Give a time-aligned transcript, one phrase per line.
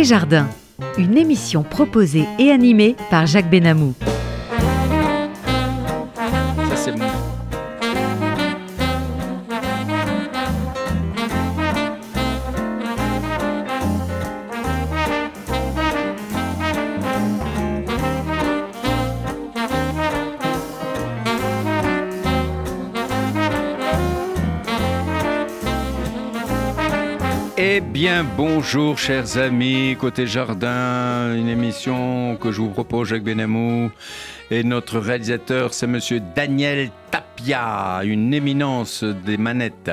[0.00, 0.48] Jardin,
[0.96, 3.94] une émission proposée et animée par Jacques Benamou.
[28.74, 33.90] Bonjour chers amis, côté jardin, une émission que je vous propose Jacques Benamou.
[34.50, 39.90] Et notre réalisateur, c'est monsieur Daniel Tapia, une éminence des manettes.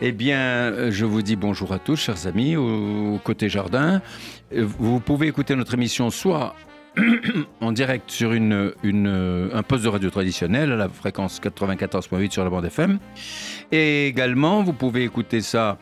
[0.00, 4.00] Eh bien, je vous dis bonjour à tous, chers amis, au côté jardin.
[4.56, 6.54] Vous pouvez écouter notre émission soit
[7.60, 8.72] en direct sur une,
[9.52, 13.00] un poste de radio traditionnel à la fréquence 94.8 sur la bande FM.
[13.70, 15.76] Et également, vous pouvez écouter ça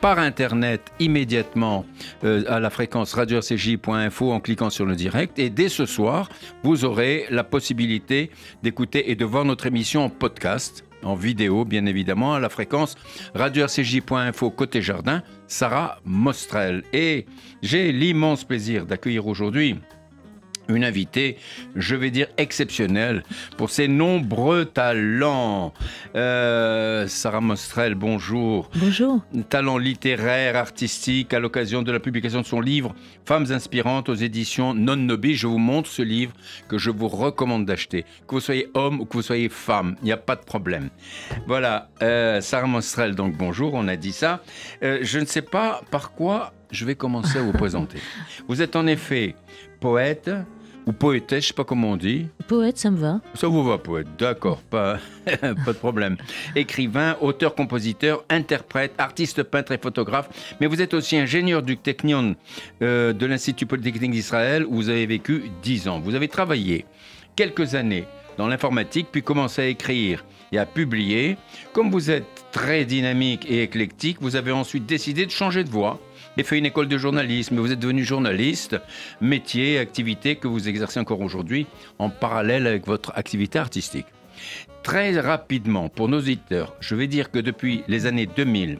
[0.00, 1.84] par Internet immédiatement
[2.24, 5.38] euh, à la fréquence radio-rcj.info en cliquant sur le direct.
[5.38, 6.28] Et dès ce soir,
[6.62, 8.30] vous aurez la possibilité
[8.62, 12.96] d'écouter et de voir notre émission en podcast, en vidéo bien évidemment, à la fréquence
[13.34, 16.82] radio-rcj.info côté jardin, Sarah Mostrel.
[16.92, 17.26] Et
[17.62, 19.76] j'ai l'immense plaisir d'accueillir aujourd'hui
[20.74, 21.36] une invitée,
[21.76, 23.22] je vais dire exceptionnelle,
[23.56, 25.72] pour ses nombreux talents.
[26.14, 28.70] Euh, Sarah Mostrel, bonjour.
[28.76, 29.22] Bonjour.
[29.48, 34.74] Talent littéraire, artistique, à l'occasion de la publication de son livre Femmes inspirantes aux éditions
[34.74, 35.34] Non Nobi.
[35.34, 36.32] Je vous montre ce livre
[36.68, 38.04] que je vous recommande d'acheter.
[38.26, 40.90] Que vous soyez homme ou que vous soyez femme, il n'y a pas de problème.
[41.46, 44.42] Voilà, euh, Sarah Mostrel, donc bonjour, on a dit ça.
[44.82, 47.98] Euh, je ne sais pas par quoi je vais commencer à vous présenter.
[48.48, 49.34] Vous êtes en effet
[49.80, 50.30] poète,
[50.86, 52.26] ou poétesse, je sais pas comment on dit.
[52.48, 53.20] Poète, ça me va.
[53.34, 54.98] Ça vous va, poète, d'accord, pas,
[55.40, 56.16] pas de problème.
[56.56, 60.28] Écrivain, auteur, compositeur, interprète, artiste, peintre et photographe,
[60.60, 62.34] mais vous êtes aussi ingénieur du Technion
[62.82, 66.00] euh, de l'Institut Polytechnique d'Israël où vous avez vécu 10 ans.
[66.00, 66.86] Vous avez travaillé
[67.36, 68.06] quelques années
[68.38, 71.36] dans l'informatique, puis commencé à écrire et à publier.
[71.72, 76.00] Comme vous êtes très dynamique et éclectique, vous avez ensuite décidé de changer de voie
[76.36, 77.58] et fait une école de journalisme.
[77.58, 78.76] Vous êtes devenu journaliste,
[79.20, 81.66] métier, activité que vous exercez encore aujourd'hui
[81.98, 84.06] en parallèle avec votre activité artistique.
[84.82, 88.78] Très rapidement, pour nos auditeurs, je vais dire que depuis les années 2000,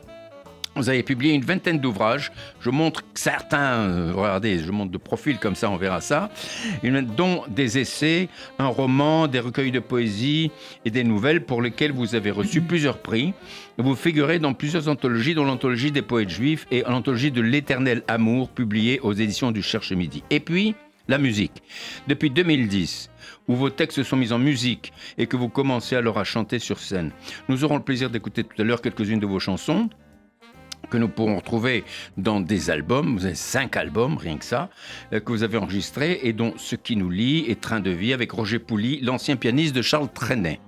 [0.77, 2.33] vous avez publié une vingtaine d'ouvrages.
[2.61, 6.31] Je montre certains, euh, regardez, je montre de profil comme ça, on verra ça,
[7.17, 10.51] dont des essais, un roman, des recueils de poésie
[10.85, 13.35] et des nouvelles pour lesquels vous avez reçu plusieurs prix.
[13.79, 18.49] Vous figurez dans plusieurs anthologies, dont l'anthologie des poètes juifs et l'anthologie de l'éternel amour,
[18.51, 20.23] publiée aux éditions du Cherche Midi.
[20.31, 20.75] Et puis,
[21.09, 21.63] la musique.
[22.07, 23.11] Depuis 2010,
[23.49, 26.79] où vos textes sont mis en musique et que vous commencez alors à chanter sur
[26.79, 27.11] scène.
[27.49, 29.91] Nous aurons le plaisir d'écouter tout à l'heure quelques-unes de vos chansons
[30.91, 31.85] que nous pourrons retrouver
[32.17, 34.69] dans des albums, vous avez cinq albums, rien que ça,
[35.13, 38.13] euh, que vous avez enregistrés et dont Ce qui nous lie est Train de vie
[38.13, 40.61] avec Roger Pouli, l'ancien pianiste de Charles Trenet.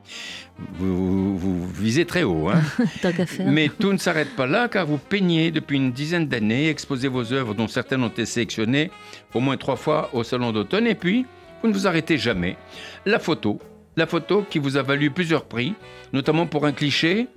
[0.75, 2.61] Vous, vous, visez très haut, hein
[3.03, 3.51] Tant qu'à faire.
[3.51, 7.33] Mais tout ne s'arrête pas là, car vous peignez depuis une dizaine d'années, exposez vos
[7.33, 8.91] œuvres, dont certaines ont été sélectionnées
[9.35, 11.27] au moins trois fois au Salon d'automne, et puis
[11.63, 12.57] vous ne vous arrêtez jamais.
[13.07, 13.59] La photo,
[13.97, 15.75] la photo qui vous a valu plusieurs prix,
[16.13, 17.29] notamment pour un cliché,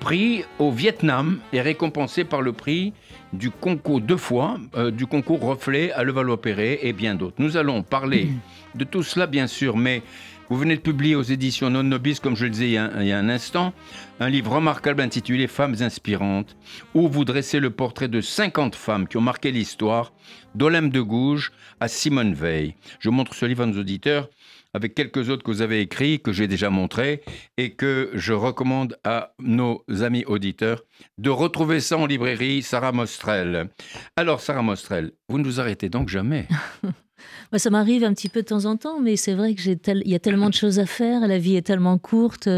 [0.00, 2.92] prix au Vietnam et récompensé par le prix
[3.32, 7.36] du concours deux fois, euh, du concours Reflet à Levallois-Perret et bien d'autres.
[7.38, 8.28] Nous allons parler
[8.74, 10.02] de tout cela, bien sûr, mais
[10.48, 12.90] vous venez de publier aux éditions Non Nobis, comme je le disais il y, a,
[13.00, 13.72] il y, a, un instant,
[14.20, 16.56] un livre remarquable intitulé Femmes inspirantes,
[16.94, 20.12] où vous dressez le portrait de 50 femmes qui ont marqué l'histoire,
[20.54, 22.76] d'Olympe de Gouges à Simone Veil.
[23.00, 24.28] Je montre ce livre à nos auditeurs
[24.76, 27.22] avec quelques autres que vous avez écrits, que j'ai déjà montrés,
[27.56, 30.82] et que je recommande à nos amis auditeurs
[31.16, 33.70] de retrouver ça en librairie, Sarah Mostrel.
[34.16, 36.46] Alors, Sarah Mostrel, vous ne vous arrêtez donc jamais
[37.52, 40.02] Moi, ça m'arrive un petit peu de temps en temps, mais c'est vrai qu'il tel...
[40.06, 42.48] y a tellement de choses à faire, la vie est tellement courte,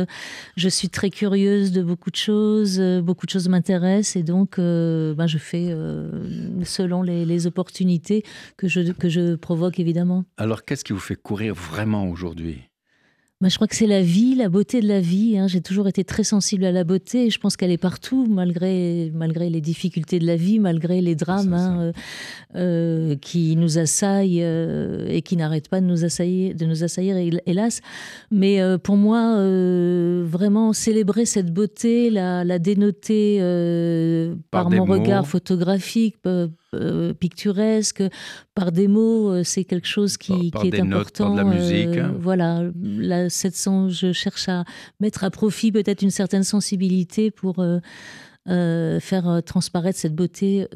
[0.56, 5.14] je suis très curieuse de beaucoup de choses, beaucoup de choses m'intéressent, et donc euh,
[5.14, 8.24] ben, je fais euh, selon les, les, opportunités
[8.56, 10.24] que je, que je provoque, évidemment.
[10.36, 12.67] Alors, qu'est-ce qui vous fait courir vraiment aujourd'hui?
[13.46, 15.38] Je crois que c'est la vie, la beauté de la vie.
[15.38, 15.46] Hein.
[15.46, 19.12] J'ai toujours été très sensible à la beauté et je pense qu'elle est partout, malgré,
[19.14, 21.92] malgré les difficultés de la vie, malgré les drames hein, euh,
[22.56, 27.16] euh, qui nous assaillent euh, et qui n'arrêtent pas de nous assaillir, de nous assaillir
[27.46, 27.80] hélas.
[28.32, 29.36] Mais pour moi,
[30.24, 33.38] vraiment célébrer cette beauté, la, la dénoter
[34.50, 34.94] par, par mon mots.
[34.94, 36.16] regard photographique,
[36.74, 38.02] euh, picturesque,
[38.54, 40.98] par des mots, euh, c'est quelque chose qui, par, qui par est important.
[40.98, 41.96] Notes, par de la musique.
[41.96, 44.64] Euh, voilà, la 700, je cherche à
[45.00, 47.64] mettre à profit peut-être une certaine sensibilité pour
[48.48, 50.66] euh, faire transparaître cette beauté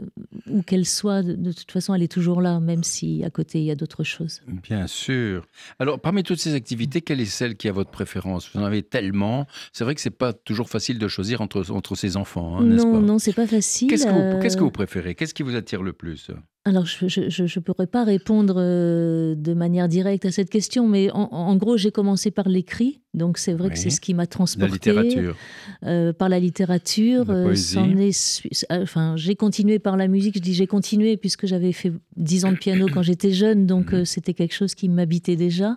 [0.46, 1.22] où qu'elle soit.
[1.22, 3.74] De, de, toute façon, elle est toujours là, même si à côté il y a
[3.74, 4.42] d'autres choses.
[4.46, 5.46] Bien sûr.
[5.78, 8.50] Alors, parmi toutes ces activités, quelle est celle qui a votre préférence?
[8.52, 9.46] Vous en avez tellement.
[9.72, 12.84] C'est vrai que c'est pas toujours facile de choisir entre entre ses enfants, hein, n'est-ce
[12.84, 13.00] pas?
[13.00, 13.88] Non, c'est pas facile.
[13.88, 15.14] Qu'est-ce que, vous, qu'est-ce que vous préférez?
[15.14, 16.30] Qu'est-ce qui vous attire le plus?
[16.64, 21.22] Alors, je ne pourrais pas répondre euh, de manière directe à cette question, mais en,
[21.32, 23.00] en gros, j'ai commencé par l'écrit.
[23.14, 23.74] Donc, c'est vrai oui.
[23.74, 24.92] que c'est ce qui m'a transporté.
[24.92, 25.36] La littérature.
[25.84, 27.24] Euh, par la littérature.
[27.24, 27.78] La poésie.
[27.98, 30.36] Est, enfin, j'ai continué par la musique.
[30.36, 33.66] Je dis j'ai continué puisque j'avais fait 10 ans de piano quand j'étais jeune.
[33.66, 35.76] Donc, euh, c'était quelque chose qui m'habitait déjà.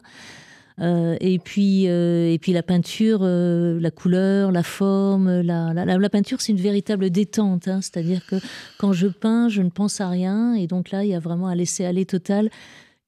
[0.82, 5.42] Euh, et, puis, euh, et puis la peinture, euh, la couleur, la forme.
[5.42, 7.68] La, la, la peinture, c'est une véritable détente.
[7.68, 8.36] Hein, C'est-à-dire que
[8.78, 10.54] quand je peins, je ne pense à rien.
[10.54, 12.50] Et donc là, il y a vraiment un laisser-aller total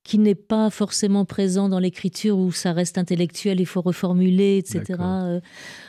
[0.03, 4.97] qui n'est pas forcément présent dans l'écriture où ça reste intellectuel, il faut reformuler, etc.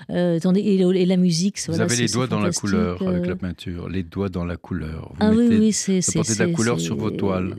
[0.08, 3.88] Et, et, la musique, vous voilà, avez les doigts dans la couleur avec la peinture,
[3.88, 5.10] les doigts dans la couleur.
[5.10, 7.54] Vous ah mettez, oui, oui, c'est de la couleur sur vos toiles.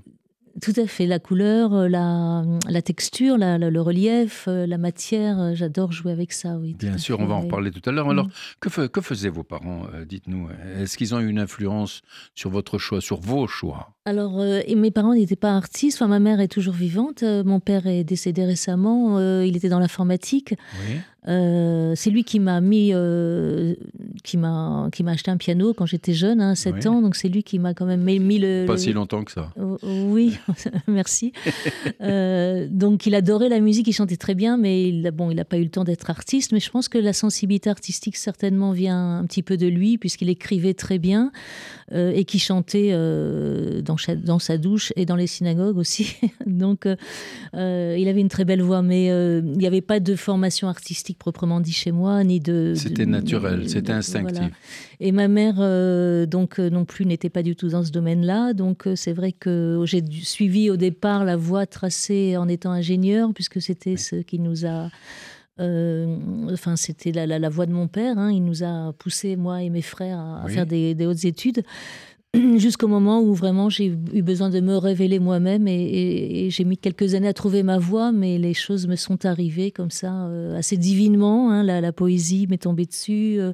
[0.61, 4.77] Tout à fait, la couleur, euh, la, la texture, la, la, le relief, euh, la
[4.77, 6.75] matière, euh, j'adore jouer avec ça, oui.
[6.77, 7.45] Bien sûr, fait, on va en oui.
[7.45, 8.09] reparler tout à l'heure.
[8.09, 8.31] Alors, Mm.
[8.59, 10.47] que, que faisaient vos parents Dites-nous,
[10.77, 12.01] est-ce qu'ils ont eu une influence
[12.35, 13.93] sur votre choix, sur vos choix?
[14.05, 17.59] Alors, euh, et mes parents n'étaient pas artistes, enfin, ma mère est toujours vivante, mon
[17.59, 20.55] père est décédé récemment, euh, il était dans l'informatique.
[20.87, 20.95] Oui.
[21.27, 23.75] Euh, c'est lui qui m'a mis, euh,
[24.23, 26.87] qui m'a, qui m'a acheté un piano quand j'étais jeune, hein, 7 Oui.
[26.87, 27.01] ans.
[27.01, 28.63] Donc c'est lui qui m'a quand même mis, mis le.
[28.65, 29.51] Pas le- si longtemps que ça.
[29.61, 30.37] Oh, Oui,
[30.87, 31.33] merci.
[32.01, 35.35] Euh, donc il adorait la musique, il chantait très bien, mais il a, bon, il
[35.35, 36.53] n'a pas eu le temps d'être artiste.
[36.53, 40.29] Mais je pense que la sensibilité artistique certainement vient un petit peu de lui, puisqu'il
[40.29, 41.31] écrivait très bien
[41.93, 46.15] et qui chantait dans, dans sa douche et dans les synagogues aussi.
[46.45, 51.17] donc il avait une très belle voix, mais il n'y avait pas de formation artistique
[51.19, 52.73] proprement dit chez moi, ni de.
[52.75, 54.39] C'était naturel, c'était instinctif.
[54.39, 54.49] voilà.
[54.99, 58.53] Et ma mère, euh, donc euh, non plus, n'était pas du tout dans ce domaine-là.
[58.53, 63.31] Donc euh, c'est vrai que j'ai suivi au départ la voie tracée en étant ingénieur,
[63.35, 64.89] puisque c'était ce qui nous a.
[65.59, 66.17] euh,
[66.51, 68.17] enfin, c'était la, la, de mon père.
[68.17, 68.31] hein.
[68.31, 71.63] Il nous a poussé, moi et mes frères, à, faire des, des hautes études.
[72.57, 76.63] Jusqu'au moment où vraiment j'ai eu besoin de me révéler moi-même et, et- et j'ai
[76.63, 80.27] mis quelques années à trouver ma voie, mais les choses me sont arrivées comme ça,
[80.27, 81.49] euh, assez divinement.
[81.49, 81.63] hein.
[81.63, 83.51] La, la poésie m'est tombée dessus, euh,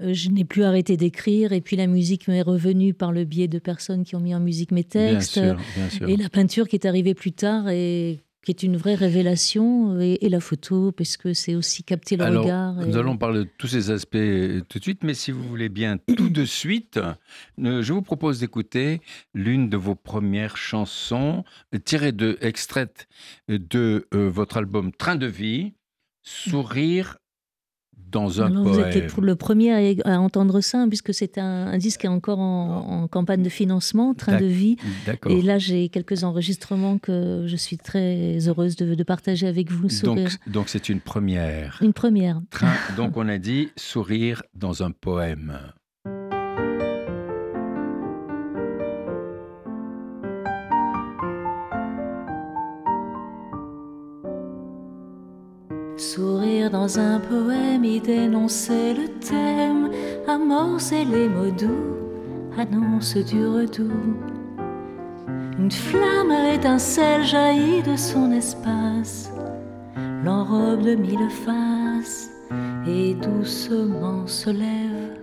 [0.00, 3.48] euh, je n'ai plus arrêté d'écrire et puis la musique m'est revenue par le biais
[3.48, 5.34] de personnes qui ont mis en musique mes Bien textes.
[5.34, 6.08] sûr, bien sûr.
[6.08, 10.18] Et la peinture qui est arrivée plus tard et qui est une vraie révélation, et,
[10.24, 12.80] et la photo, parce que c'est aussi capter le Alors, regard.
[12.80, 15.42] et- nous allons parler de tous ces aspects euh, tout de suite, mais si vous
[15.42, 16.96] voulez bien tout de suite,
[17.58, 19.00] euh, je vous propose d'écouter
[19.34, 21.42] l'une de vos premières chansons,
[21.74, 23.08] euh, tirée de, extraite
[23.48, 25.72] de euh, votre album Train de vie,
[26.22, 27.16] Sourire
[28.16, 29.08] dans un Alors, vous poème.
[29.22, 33.02] le, premier à, entendre ça, hein, puisque c'est un, un disque qui est encore en,
[33.02, 34.76] en campagne de financement, Train de vie.
[35.28, 39.88] Et là, j'ai quelques enregistrements que je suis très heureuse de, de partager avec vous.
[39.88, 40.36] Donc, Sourire.
[40.46, 41.78] donc c'est une première.
[41.82, 42.40] Une première.
[42.50, 45.58] Train, donc on a dit sourire dans un poème.
[56.72, 59.88] Dans un poème, y dénoncer le thème,
[60.26, 61.94] amorcer les mots doux,
[62.58, 63.86] annonce du retour.
[65.58, 69.30] Une flamme étincelle jaillit de son espace,
[70.24, 72.30] l'enrobe de mille faces
[72.86, 75.20] et doucement se lève.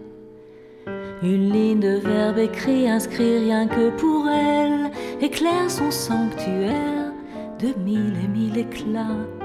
[1.24, 7.12] Une ligne de verbe écrit inscrit rien que pour elle, éclaire son sanctuaire
[7.60, 9.42] de mille et mille éclats.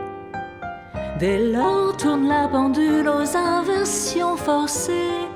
[1.19, 5.27] Dès lors tourne la pendule aux inversions forcées,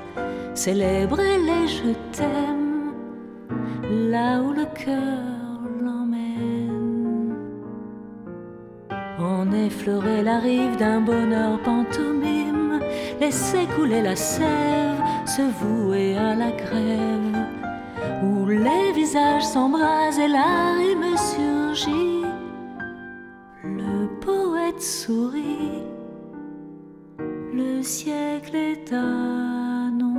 [0.53, 2.93] célébrer les je t'aime,
[3.91, 7.35] là où le cœur l'emmène.
[9.19, 12.79] On effleurait la rive d'un bonheur pantomime,
[13.19, 17.37] laisser couler la sève, se vouer à la grève,
[18.23, 21.03] où les visages s'embrasent et la rime
[27.53, 30.13] le siècle est annoncé.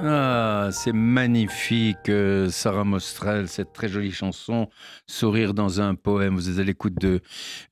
[0.00, 4.68] Ah, c'est magnifique, euh, Sarah Mostrel, cette très jolie chanson,
[5.06, 6.34] Sourire dans un poème.
[6.34, 7.20] Vous êtes à l'écoute de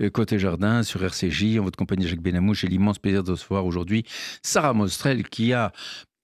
[0.02, 2.54] euh, Côté Jardin sur RCJ, en votre compagnie Jacques Benamou.
[2.54, 4.04] J'ai l'immense plaisir de recevoir aujourd'hui
[4.42, 5.72] Sarah Mostrel qui a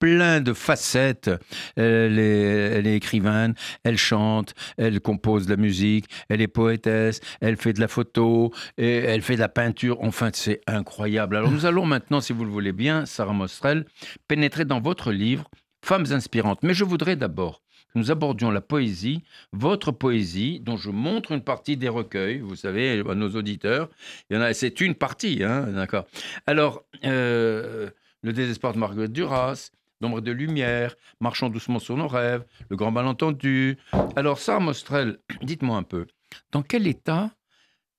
[0.03, 1.31] plein de facettes.
[1.77, 3.55] Elle est, elle est écrivaine,
[3.85, 8.53] elle chante, elle compose de la musique, elle est poétesse, elle fait de la photo,
[8.77, 9.99] elle fait de la peinture.
[10.01, 11.37] Enfin, c'est incroyable.
[11.37, 13.85] Alors nous allons maintenant, si vous le voulez bien, Sarah Mostrel,
[14.27, 15.49] pénétrer dans votre livre
[15.85, 16.65] Femmes inspirantes.
[16.65, 17.63] Mais je voudrais d'abord
[17.95, 22.57] que nous abordions la poésie, votre poésie, dont je montre une partie des recueils, vous
[22.57, 23.89] savez, à nos auditeurs.
[24.31, 26.07] Il y en a, c'est une partie, hein, d'accord.
[26.49, 27.91] Alors, euh,
[28.25, 29.71] Le désespoir de Marguerite Duras,
[30.03, 33.79] Nombre de lumière, Marchons doucement sur nos rêves, Le grand malentendu.
[34.17, 36.07] Alors, Sarah Mostrel, dites-moi un peu,
[36.51, 37.31] dans quel état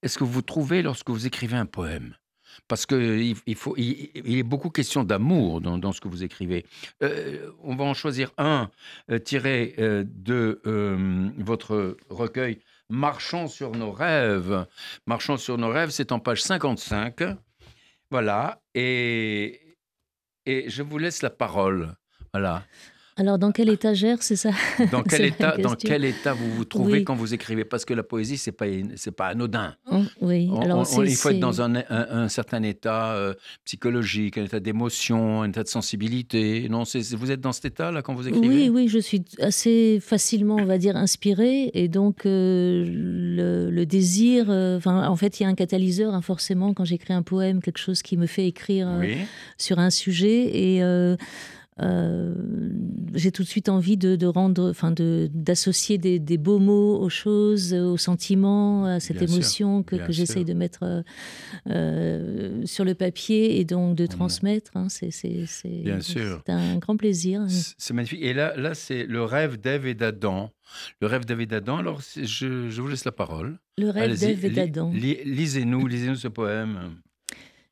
[0.01, 2.13] est-ce que vous vous trouvez lorsque vous écrivez un poème?
[2.67, 6.65] Parce qu'il il faut, il, est beaucoup question d'amour dans, ce que vous écrivez.
[7.01, 8.69] Euh, on va en choisir un
[9.09, 14.67] euh, tiré euh, de euh, votre recueil Marchons sur nos rêves.
[15.07, 17.23] Marchons sur nos rêves, c'est en page 55.
[18.11, 18.61] Voilà.
[18.75, 19.62] Et,
[20.45, 21.95] et je vous laisse la parole.
[22.33, 22.63] Voilà.
[23.15, 24.49] Alors, dans quelle étagère, c'est ça?
[24.91, 27.03] Dans quel, état, dans quel état vous vous trouvez Oui.
[27.03, 27.63] quand vous écrivez?
[27.63, 28.65] Parce que la poésie, c'est pas,
[28.95, 29.75] c'est pas anodin.
[29.91, 33.35] Oh, Oui, On- alors on- il faut être dans un, un- un certain état euh,
[33.65, 36.67] psychologique, un état d'émotion, un état de sensibilité.
[36.69, 38.47] Non, vous êtes dans cet état-là quand vous écrivez?
[38.47, 41.69] Oui, oui, je suis assez facilement, on va dire, inspirée.
[41.75, 46.21] Et donc, euh, le, le désir, euh, en fait, il y a un catalyseur, hein,
[46.23, 49.17] forcément, quand j'écris un poème, quelque chose qui me fait écrire Oui.
[49.59, 50.49] sur un sujet.
[50.77, 50.83] Et
[51.79, 52.33] euh, euh,
[53.15, 56.99] j'ai tout de suite envie de, de rendre, enfin, de- d'associer des, des beaux mots
[56.99, 61.01] aux choses, aux sentiments, à cette Bien sûr, émotion que, j'essaye de mettre euh,
[61.69, 64.71] euh, sur le papier et donc de transmettre.
[64.75, 64.87] hein.
[64.89, 66.41] c'est, c'est, c'est- Bien sûr.
[66.45, 67.45] C'est un grand plaisir.
[67.77, 68.21] C'est magnifique.
[68.21, 70.51] Et là, là c'est le rêve d'Ève et d'Adam.
[71.01, 71.77] Le rêve d'Ève et d'Adam.
[71.77, 73.59] Alors, je, je vous laisse la parole.
[73.77, 74.91] Le rêve d'Ève et li- d'Adam.
[74.91, 76.95] li- Lisez-nous, lisez-nous ce poème.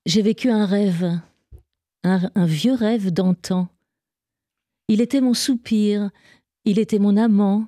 [0.05, 1.19] J'ai vécu un rêve,
[2.03, 3.69] un, un vieux rêve d'antan.
[4.91, 6.11] Il était mon soupir,
[6.65, 7.65] il était mon amant.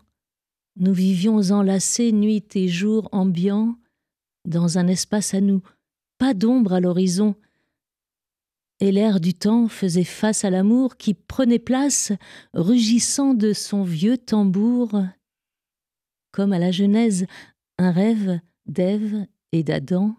[0.76, 3.78] Nous vivions enlacés nuit et jour ambiant,
[4.44, 5.62] dans un espace à nous,
[6.18, 7.36] pas d'ombre à l'horizon.
[8.82, 12.12] Et l'air du temps faisait face à l'amour qui prenait place,
[12.54, 15.02] rugissant de son vieux tambour.
[16.34, 17.26] Comme à la Genèse,
[17.78, 20.18] un rêve d'Ève et d'Adam,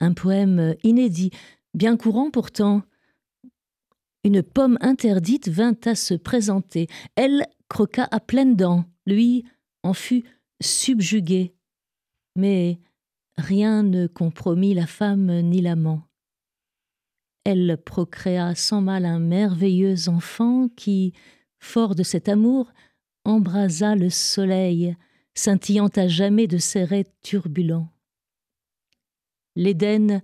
[0.00, 1.30] un poème inédit,
[1.72, 2.82] bien courant pourtant.
[4.24, 6.86] Une pomme interdite vint à se présenter.
[7.16, 8.84] Elle croqua à pleines dents.
[9.06, 9.44] Lui
[9.82, 10.24] en fut
[10.60, 11.54] subjugué.
[12.36, 12.80] Mais
[13.36, 16.02] rien ne compromit la femme ni l'amant.
[17.44, 21.14] Elle procréa sans mal un merveilleux enfant qui,
[21.58, 22.70] fort de cet amour,
[23.24, 24.94] embrasa le soleil,
[25.34, 27.88] scintillant à jamais de ses raies turbulents.
[29.56, 30.20] L'Éden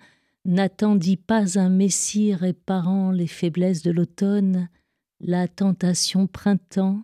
[0.47, 4.69] n'attendit pas un Messie réparant les faiblesses de l'automne,
[5.21, 7.03] la tentation printemps.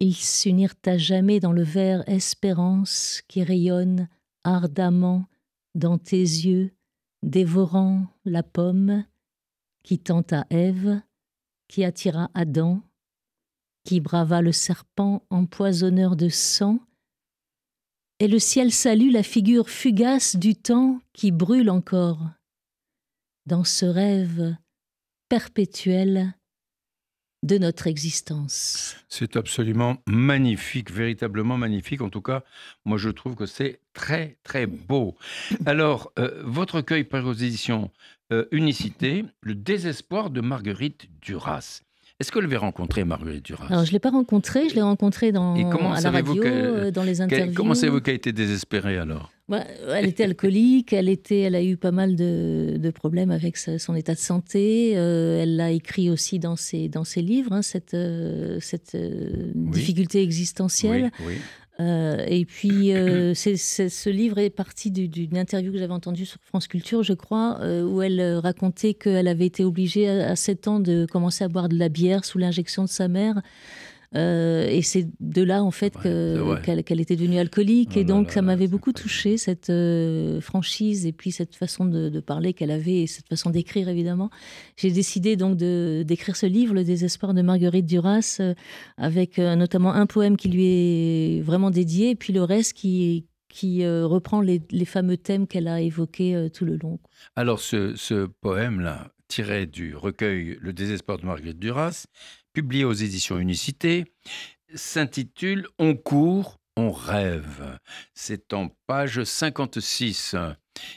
[0.00, 4.08] Ils s'unirent à jamais dans le vert espérance qui rayonne
[4.42, 5.26] ardemment
[5.76, 6.72] dans tes yeux,
[7.22, 9.04] dévorant la pomme
[9.84, 11.00] qui tenta Ève,
[11.68, 12.82] qui attira Adam,
[13.84, 16.80] qui brava le serpent empoisonneur de sang,
[18.22, 22.20] et le ciel salue la figure fugace du temps qui brûle encore.
[23.46, 24.54] Dans ce rêve
[25.28, 26.32] perpétuel
[27.42, 28.94] de notre existence.
[29.08, 32.00] C'est absolument magnifique, véritablement magnifique.
[32.00, 32.44] En tout cas,
[32.84, 35.16] moi, je trouve que c'est très, très beau.
[35.66, 37.90] Alors, euh, votre recueil paru aux éditions
[38.32, 41.82] euh, Unicité, Le désespoir de Marguerite Duras.
[42.22, 43.66] Est-ce que vous l'avez rencontré, Marguerite Duras?
[43.68, 46.40] Alors, je ne l'ai pas rencontrée, je l'ai rencontrée dans, Et comment à la radio,
[46.44, 47.52] euh, dans les interviews.
[47.52, 49.32] Comment savez-vous qu'elle a été désespérée alors?
[49.48, 53.56] Ouais, elle était alcoolique, elle, était, elle a eu pas mal de, de problèmes avec
[53.56, 54.92] sa- son état de santé.
[54.94, 59.50] euh, elle l'a écrit aussi dans ses, dans ses livres, hein, cette, euh, cette euh,
[59.56, 61.10] difficulté existentielle.
[61.18, 61.34] Oui, oui.
[61.80, 66.38] Euh, et puis, euh, ce livre est parti du- d'une interview que j'avais entendue sur
[66.44, 70.68] France Culture, je crois, euh, où elle racontait qu'elle avait été obligée à, à 7
[70.68, 73.40] ans de commencer à boire de la bière sous l'injection de sa mère.
[74.14, 77.92] Euh, et c'est de là, en fait, Ouais, qu'elle était devenue alcoolique.
[77.96, 79.10] Oh et donc, là ça m'avait beaucoup incroyable.
[79.10, 83.28] touché cette euh, franchise et puis cette façon de, de parler qu'elle avait et cette
[83.28, 84.30] façon d'écrire, évidemment.
[84.76, 88.54] J'ai décidé donc d'écrire ce livre, Le désespoir de Marguerite Duras, euh,
[88.96, 93.84] avec notamment un poème qui lui est vraiment dédié, et puis le reste qui, qui
[93.84, 96.98] euh, reprend les, les fameux thèmes qu'elle a évoqués euh, tout le long.
[97.36, 102.06] Alors, ce, ce poème-là, tiré du recueil Le désespoir de Marguerite Duras,
[102.52, 104.04] publié aux éditions Unicité,
[104.74, 107.78] s'intitule On court, on rêve.
[108.14, 110.36] C'est en page 56.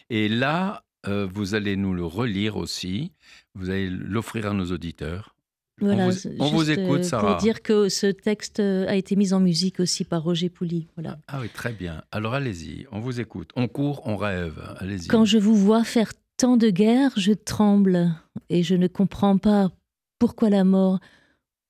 [0.09, 3.11] Et là, euh, vous allez nous le relire aussi.
[3.53, 5.35] Vous allez l'offrir à nos auditeurs.
[5.81, 6.07] Voilà,
[6.39, 7.33] on vous, écoute, Sarah.
[7.33, 10.87] Pour dire que ce texte a été mis en musique aussi par Roger Pouli.
[10.95, 11.17] Voilà.
[11.27, 12.01] Ah, ah oui, très bien.
[12.11, 13.51] Alors allez-y, on vous écoute.
[13.57, 14.61] On court, on rêve.
[14.77, 15.07] Allez-y.
[15.07, 18.13] Quand je vous vois faire tant de guerres, je tremble
[18.49, 19.69] et je ne comprends pas
[20.17, 20.99] pourquoi la mort,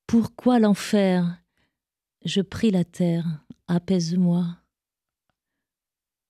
[0.06, 1.42] pourquoi l'enfer?
[2.24, 3.24] Je prie la terre,
[3.68, 4.46] apaise-moi.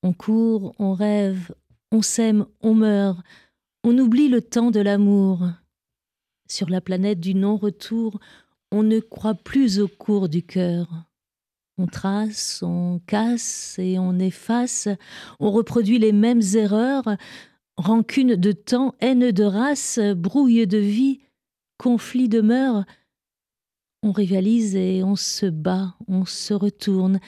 [0.03, 1.55] On court, on rêve,
[1.93, 3.19] on s'aime, on meurt,
[3.85, 5.49] on oublie le temps de l'amour.
[6.49, 8.21] Sur la planète du non-retour,
[8.71, 10.87] on ne croit plus au cours du cœur.
[11.79, 14.89] On trace, on casse et on efface,
[15.41, 17.05] on reproduit les mêmes erreurs,
[17.77, 21.21] rancune de temps, haine de race, brouille de vie,
[21.79, 22.85] conflit de mœurs.
[24.07, 27.19] On rivalise et on se bat, on se retourne,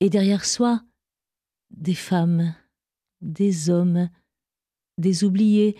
[0.00, 0.82] et derrière soi,
[1.70, 2.54] des femmes,
[3.20, 4.08] des hommes,
[4.96, 5.76] des oubliés,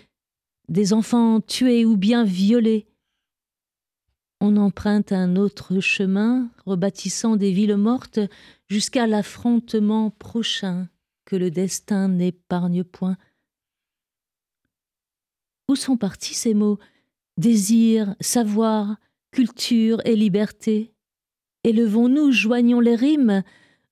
[0.69, 2.87] des enfants tués ou bien violés.
[4.43, 8.21] On emprunte un autre chemin, rebâtissant des villes mortes
[8.69, 10.91] jusqu'à l'affrontement prochain
[11.25, 13.17] que le destin n'épargne point.
[15.71, 16.79] Où sont partis ces mots?
[17.39, 18.99] Désir, savoir,
[19.37, 20.95] culture et liberté
[21.63, 23.43] Élevons-nous, joignons les rimes,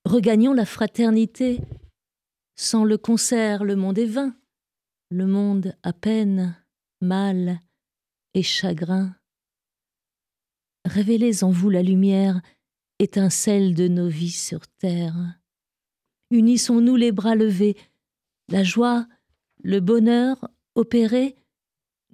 [0.03, 1.61] regagnons la fraternité.
[2.55, 4.35] Sans le concert, le monde est vain,
[5.11, 6.57] le monde à peine,
[6.99, 7.59] mal
[8.33, 9.15] et chagrin.
[10.83, 12.41] Révélez en vous la lumière,
[12.97, 15.37] étincelle de nos vies sur terre.
[16.31, 17.77] Unissons-nous les bras levés,
[18.49, 19.05] la joie,
[19.61, 21.35] le bonheur opérés,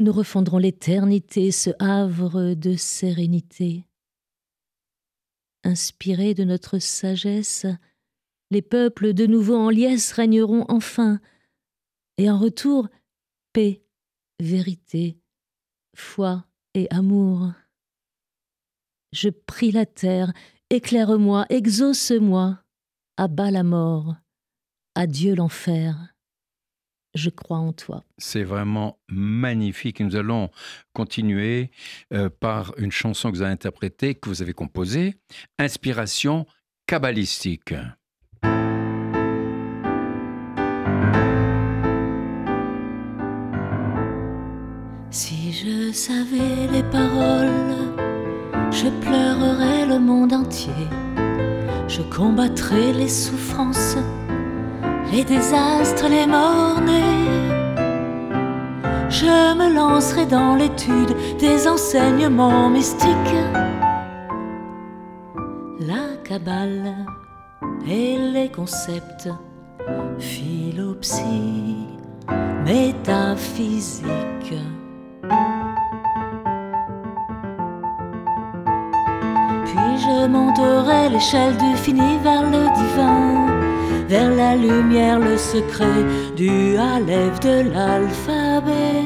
[0.01, 3.85] nous refondrons l'éternité, ce havre de sérénité.
[5.63, 7.65] Inspirés de notre sagesse,
[8.49, 11.19] les peuples de nouveau en liesse régneront enfin,
[12.17, 12.89] et en retour,
[13.53, 13.83] paix,
[14.39, 15.19] vérité,
[15.95, 17.51] foi et amour.
[19.13, 20.33] Je prie la terre,
[20.69, 22.59] éclaire-moi, exauce-moi,
[23.17, 24.15] abat la mort,
[24.95, 26.10] adieu l'enfer
[27.13, 28.03] je crois en toi.
[28.17, 29.99] C'est vraiment magnifique.
[29.99, 30.49] nous allons
[30.93, 31.71] continuer
[32.13, 35.15] euh, par une chanson que vous avez interprétée, que vous avez composée,
[35.59, 36.45] Inspiration
[36.87, 37.73] kabbalistique.
[45.09, 47.49] Si je savais les paroles,
[48.71, 50.71] je pleurerais le monde entier.
[51.89, 53.97] Je combattrais les souffrances
[55.11, 57.27] les désastres, les morts-nés.
[59.09, 63.35] Je me lancerai dans l'étude des enseignements mystiques.
[65.79, 66.95] La cabale
[67.85, 69.29] et les concepts,
[70.19, 71.87] philopsie,
[72.65, 74.05] métaphysique.
[79.65, 83.50] Puis je monterai l'échelle du fini vers le divin
[84.11, 86.01] vers la lumière le secret
[86.35, 89.05] du Aleph de l'alphabet.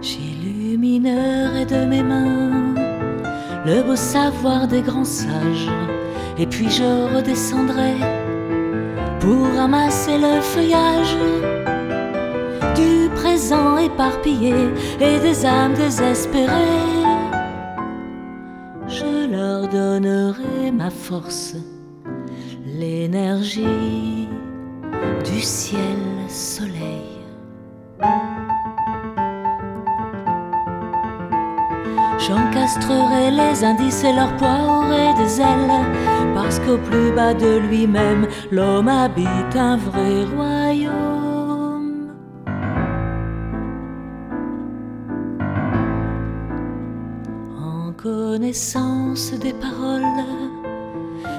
[0.00, 2.74] J'illuminerai de mes mains
[3.64, 5.70] le beau savoir des grands sages,
[6.36, 7.94] et puis je redescendrai
[9.20, 11.16] pour ramasser le feuillage
[12.74, 14.56] du présent éparpillé
[15.00, 17.19] et des âmes désespérées
[19.66, 21.56] donnerai ma force,
[22.66, 24.28] l'énergie
[25.24, 25.80] du ciel
[26.28, 27.20] soleil.
[32.18, 35.86] J'encastrerai les indices et leur poids aurait des ailes,
[36.34, 41.29] parce qu'au plus bas de lui-même, l'homme habite un vrai royaume.
[48.50, 50.24] Connaissance des paroles.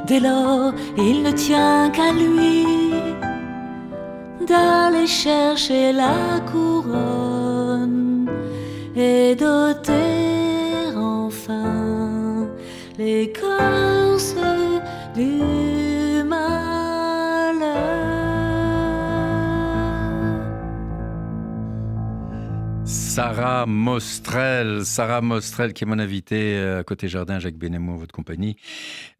[0.07, 2.65] Dès lors, il ne tient qu'à lui
[4.47, 8.29] d'aller chercher la couronne
[8.95, 12.47] et d'ôter enfin
[12.97, 14.35] l'écorce
[15.13, 15.60] du
[23.13, 28.13] Sarah Mostrel, Sarah Mostrel qui est mon invitée euh, à côté jardin, Jacques Benemo, votre
[28.13, 28.55] compagnie.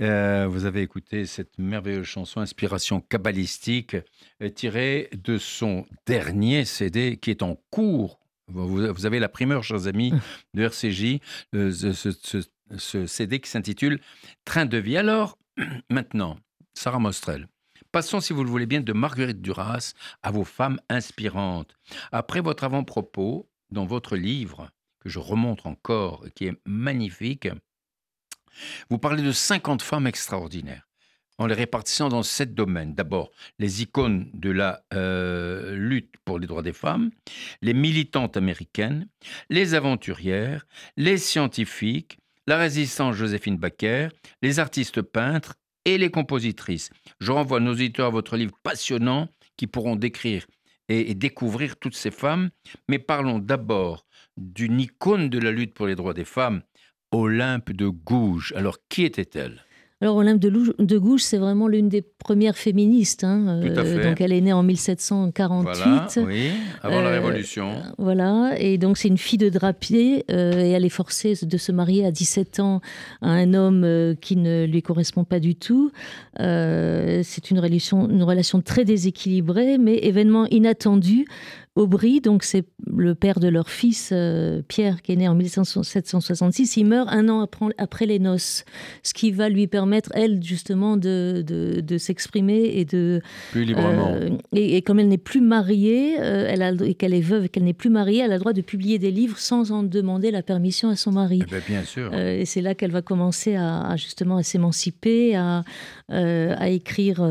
[0.02, 3.98] Euh, vous avez écouté cette merveilleuse chanson Inspiration kabbalistique
[4.42, 8.22] euh, tirée de son dernier CD qui est en cours.
[8.48, 10.14] Vous, avez la primeur, chers amis,
[10.54, 11.20] de RCJ,
[11.52, 14.00] ce, ce CD qui s'intitule
[14.46, 14.96] Train de vie.
[14.96, 15.38] Alors,
[15.90, 16.38] maintenant,
[16.76, 17.50] Sarah Mostrel,
[17.92, 21.76] Passons, si vous le voulez bien, de Marguerite Duras à vos femmes inspirantes.
[22.14, 27.48] Après votre avant-propos, dans votre livre, que je remonte encore, qui est magnifique,
[28.90, 30.88] vous parlez de 50 femmes extraordinaires
[31.38, 32.94] en les répartissant dans sept domaines.
[32.94, 37.10] D'abord, les icônes de la euh, lutte pour les droits des femmes,
[37.64, 39.08] les militantes américaines,
[39.50, 44.10] les aventurières, les scientifiques, la résistance Joséphine Baker,
[44.44, 45.56] les artistes peintres
[45.86, 46.92] et les compositrices.
[47.20, 50.46] Je renvoie nos auditeurs à votre livre passionnant qui pourront décrire
[50.92, 52.50] et, découvrir toutes ces femmes.
[52.90, 54.06] Mais parlons d'abord
[54.38, 56.62] d'une icône de la lutte pour les droits des femmes,
[57.12, 58.54] Olympe de Gouges.
[58.56, 59.66] Alors, qui était-elle?
[60.02, 63.24] Alors Olympe de, Gouges, c'est vraiment l'une des premières féministes.
[63.24, 65.74] Hein, euh, donc elle est née en 1748.
[65.76, 66.50] Voilà, oui,
[66.82, 67.84] avant la euh, Révolution.
[68.00, 71.72] voilà, et donc c'est une fille de drapier euh, et elle est forcée de se
[71.72, 72.82] marier à 17 ans
[73.22, 75.92] à un homme qui ne lui correspond pas du tout.
[76.40, 81.28] c'est une relation, une relation très déséquilibrée, mais événement inattendu.
[81.76, 86.76] Aubry, donc c'est le père de leur fils euh, Pierre, qui est né en 1766,
[86.76, 88.66] il meurt un an après, les noces,
[89.04, 93.22] ce qui va lui permettre, elle, justement, de, de, s'exprimer et de...
[93.52, 94.10] Plus librement.
[94.10, 97.50] Euh, et, comme elle n'est plus mariée, euh, elle a, et qu'elle est veuve et
[97.50, 100.30] qu'elle n'est plus mariée, elle a le droit de publier des livres sans en demander
[100.30, 101.42] la permission à son mari.
[101.42, 102.14] Eh ben, bien sûr.
[102.14, 105.64] et c'est là qu'elle va commencer à, justement à s'émanciper, à,
[106.10, 107.26] à écrire,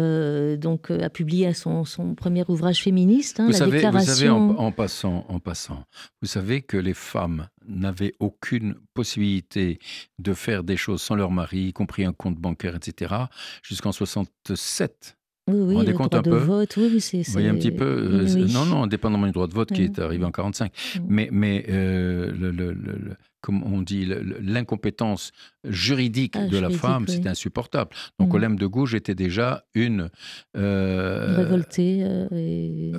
[0.57, 5.85] donc à publier son, son premier ouvrage féministe, hein, la déclaration en, passant, en passant,
[6.23, 9.79] vous savez que les femmes n'avaient aucune possibilité
[10.19, 13.15] de faire des choses sans leur mari, y compris un compte bancaire, etc.,
[13.63, 15.17] jusqu'en 67.
[15.49, 17.23] Oui, oui, le droit un de vote, oui, oui c'est...
[17.23, 19.99] Vous voyez un petit peu, euh, non, non, indépendamment du droit de vote qui est
[19.99, 20.73] arrivé en 45,
[21.09, 24.07] mais, mais euh, le, le, comme on dit,
[24.43, 25.33] l'incompétence
[25.65, 27.91] juridique ah, de la femme, c'est insupportable.
[28.19, 28.35] Donc.
[28.35, 30.09] Olympe de Gouges était déjà une...
[30.57, 32.07] Euh, Révoltée.
[32.33, 32.93] et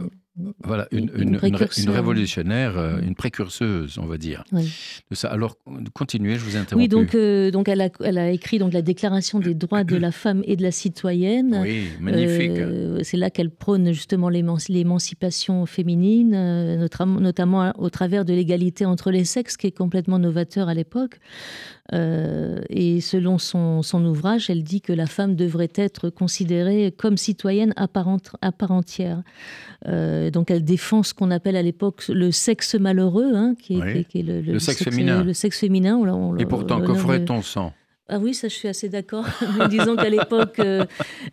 [0.64, 4.44] voilà, une, une, une, révolutionnaire, euh, une précurseuse, on va dire.
[4.52, 5.30] De ça.
[5.30, 5.58] Alors,
[5.94, 6.84] continuez, je vous interromps.
[6.84, 9.96] Oui, donc, euh, donc elle, a, elle a écrit donc, la Déclaration des droits de
[9.98, 11.60] la femme et de la citoyenne.
[11.62, 12.52] Oui, magnifique.
[12.58, 16.88] Euh, c'est là qu'elle prône justement l'émancipation féminine,
[17.20, 21.20] notamment au travers de l'égalité entre les sexes, qui est complètement novateur à l'époque.
[21.92, 27.74] Et selon son, son, ouvrage, elle dit que la femme devrait être considérée comme citoyenne
[27.76, 28.08] à part,
[28.42, 29.24] à part entière.
[29.88, 34.22] Euh, donc elle défend ce qu'on appelle à l'époque le sexe malheureux, hein, qui, est,
[34.24, 35.24] le, sexe, féminin.
[35.24, 36.00] Le sexe féminin.
[36.38, 37.74] Et pourtant, qu'offrait-on sang
[38.10, 39.26] ah oui, ça je suis assez d'accord.
[39.70, 40.86] Disons qu'à l'époque, euh,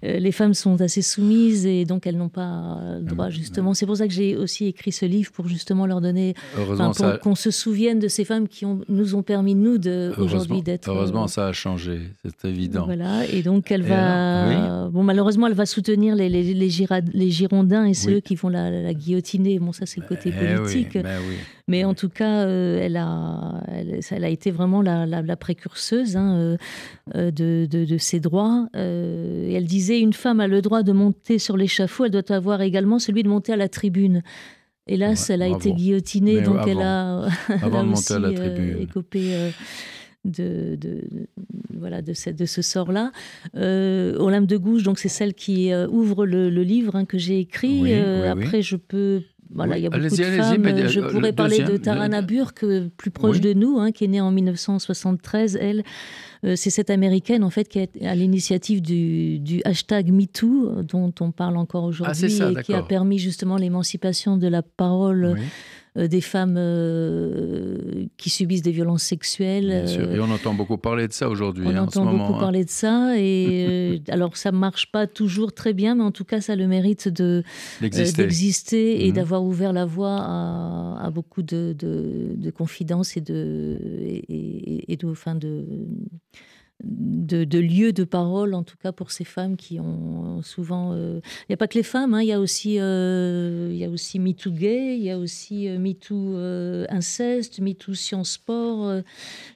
[0.04, 3.74] euh, les femmes sont assez soumises et donc elles n'ont pas le droit justement.
[3.74, 7.34] C'est pour ça que j'ai aussi écrit ce livre pour justement leur donner, pour qu'on
[7.34, 10.88] se souvienne de ces femmes qui ont, nous ont permis nous de aujourd'hui d'être.
[10.88, 12.84] Heureusement, ça a changé, c'est évident.
[12.84, 17.94] Voilà, et donc elle va, bon malheureusement, elle va soutenir les, les, les, Girondins et
[17.94, 19.58] ceux qui vont la, guillotiner.
[19.58, 20.94] Bon, ça c'est le côté eh politique.
[20.94, 21.20] Ben
[21.68, 26.56] Mais en tout cas, euh, elle, a, elle, a été vraiment la, la, précurseuse hein,
[27.14, 28.68] euh, de, de, ces droits.
[28.74, 32.32] Euh, et elle disait une femme a le droit de monter sur l'échafaud, elle doit
[32.32, 34.22] avoir également celui de monter à la tribune.
[34.86, 37.28] Hélas, elle a été guillotinée, donc elle a,
[37.60, 38.78] avant de monter à la tribune.
[38.80, 39.52] écopé
[40.24, 41.02] de, de,
[41.74, 43.12] voilà, de, cette, de ce sort-là.
[43.56, 47.94] Euh, Olympe de Gouges, donc c'est celle qui ouvre le, livre hein, que j'ai écrit.
[47.94, 49.22] après, je peux
[49.54, 50.88] voilà, il y a beaucoup de femmes.
[50.88, 52.64] Je pourrais parler de Tarana Burke,
[52.96, 55.58] plus proche de nous, hein, qui est née en 1973.
[55.60, 55.84] Elle,
[56.44, 61.12] euh, c'est cette américaine en fait qui est à l'initiative du, du, hashtag MeToo, dont
[61.20, 65.24] on parle encore ah, aujourd'hui, et qui a permis justement l'émancipation de la parole.
[65.24, 65.34] Euh,
[66.06, 69.86] des femmes euh, qui subissent des violences sexuelles.
[70.12, 71.66] Et on entend beaucoup parler de ça aujourd'hui.
[71.66, 72.38] On hein, entend beaucoup hein.
[72.38, 73.14] parler de ça.
[73.18, 76.56] Et alors, ça ne marche pas toujours très bien, mais en tout cas, ça a
[76.56, 79.14] le mérite d'exister et mhm.
[79.14, 85.34] d'avoir ouvert la voie à, beaucoup de, de, confidences et de, et, et de, enfin
[85.34, 85.64] de
[86.84, 90.92] de, lieux de parole, en tout cas pour ces femmes qui ont souvent.
[90.92, 93.76] Euh, il n'y a pas que les femmes, hein, il y a aussi, euh, il
[93.76, 96.36] y a aussi MeToo gay, il y a aussi euh, MeToo
[96.88, 99.02] inceste, MeToo science sport.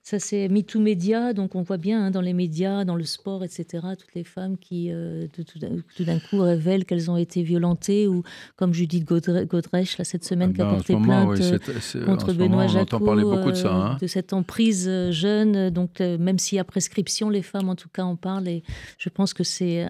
[0.03, 3.45] ça c'est MeToo média, donc on voit bien hein, dans les médias, dans le sport,
[3.45, 3.87] etc.
[3.99, 4.91] Toutes les femmes qui
[5.33, 8.25] tout d'un coup révèlent qu'elles ont été violentées ou
[8.57, 11.41] comme Judith Godrèche là cette semaine qui a porté plainte
[12.05, 13.97] contre Benoît Jacot beaucoup de, ça, hein.
[14.01, 18.03] de cette emprise jeune, donc même s'il y a prescription les femmes en tout cas
[18.03, 18.63] en parlent et
[18.99, 19.89] je pense que c'est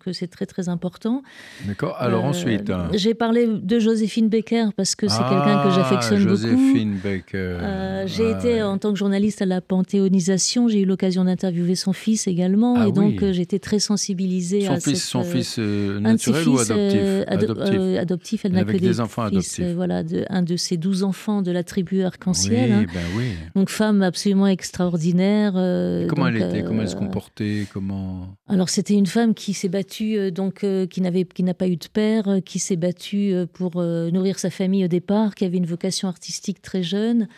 [0.00, 1.22] que c'est très très important.
[1.66, 1.96] D'accord.
[1.98, 2.88] Alors ensuite, hein.
[2.94, 6.36] j'ai parlé de Joséphine Baker parce que c'est quelqu'un que ah, j'affectionne beaucoup.
[6.36, 8.04] Joséphine Baker.
[8.06, 10.68] j'ai été en tant que journaliste à la panthéonisation.
[10.68, 14.72] J'ai eu l'occasion d'interviewer son fils également ah et donc j'ai été très sensibilisée son
[14.72, 17.98] à fils, son fils naturel ou adoptif, adoptif.
[17.98, 18.44] adoptif.
[18.44, 19.60] Elle n'a que des, enfants adoptifs.
[19.74, 22.72] voilà, de, un de ses douze enfants de la tribu arc-en-ciel.
[22.72, 22.86] Hein.
[22.92, 23.32] Ben oui.
[23.54, 25.52] Donc femme absolument extraordinaire.
[25.56, 26.51] Euh, comment elle était?
[26.60, 30.66] Comment elle se euh, comportait Comment Alors c'était une femme qui s'est battue, euh, donc
[30.90, 34.84] qui n'avait, qui n'a pas eu de père, qui s'est battue pour nourrir sa famille
[34.84, 37.28] au départ, qui avait une vocation artistique très jeune.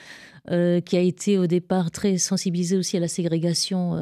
[0.48, 3.92] qui a été au départ très sensibilisée aussi à la ségrégation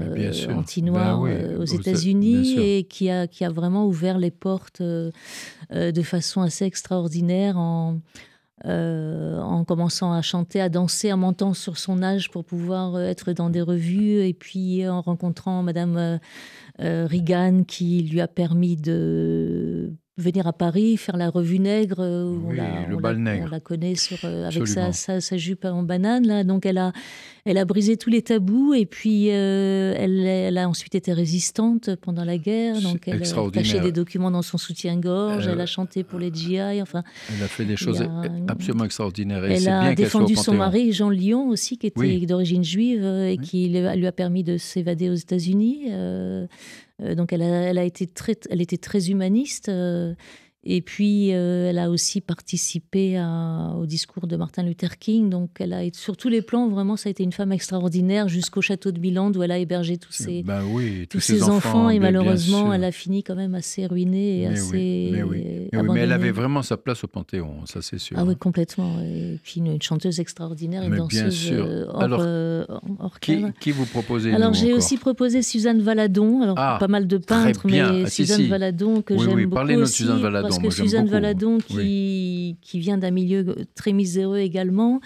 [0.51, 6.41] anti-noire ben aux États-Unis et qui a, qui a vraiment ouvert les portes de façon
[6.41, 7.99] assez extraordinaire en,
[8.65, 13.07] euh, en commençant à chanter, à danser, en montant sur son âge pour pouvoir euh,
[13.07, 16.21] être dans des revues, et puis en rencontrant Madame
[16.81, 22.53] euh, Reagan qui lui a permis de venir à Paris, faire la revue Nègre, on,
[22.53, 23.47] la, le bal nègre.
[23.47, 26.27] on la connaît sur, avec sa, sa, jupe en banane.
[26.27, 26.45] Là.
[26.45, 26.93] Donc elle a,
[27.45, 32.25] elle a brisé tous les tabous et puis euh, elle, a ensuite été résistante pendant
[32.25, 32.81] la guerre.
[32.83, 35.49] Donc elle a caché des documents dans son soutien-gorge.
[35.49, 36.83] elle a chanté pour les GI.
[36.83, 37.03] Enfin,
[37.35, 38.05] elle a fait des choses
[38.49, 39.45] absolument extraordinaires.
[39.45, 43.69] elle a défendu son mari Jean Lyon aussi, qui était d'origine juive euh, et qui
[43.69, 45.87] lui a permis de s'évader aux États-Unis.
[45.91, 46.47] Euh,
[47.17, 49.71] donc elle, a, elle, a, été très, elle était très humaniste.
[50.65, 53.21] Et puis, euh, elle a aussi participé
[53.77, 55.29] au discours de Martin Luther King.
[55.29, 58.63] Donc, elle a sur tous les plans, vraiment, ça a été une femme extraordinaire jusqu'au
[58.63, 61.91] château de Milan où elle a hébergé tous ses, bah oui, tous, ses enfants.
[61.91, 65.09] et malheureusement, elle a fini quand même assez ruinée et mais assez.
[65.13, 65.45] mais, oui.
[65.73, 68.17] mais, elle avait vraiment sa place au Panthéon, ça c'est sûr.
[68.19, 69.01] Ah oui, complètement.
[69.01, 71.65] Et puis, une, chanteuse extraordinaire, une danseuse bien sûr.
[71.67, 72.65] Euh, hors, Alors, euh,
[73.61, 76.43] qui, vous proposez Alors, j'ai aussi proposé Suzanne Valadon.
[76.43, 79.55] Alors, ah, pas mal de peintres, mais ah, Suzanne Valadon que j'aime beaucoup.
[79.55, 84.39] Parlez-nous de Suzanne Valadon parce que Suzanne Valadon, qui, qui vient d'un milieu très miséreux
[84.39, 85.01] également,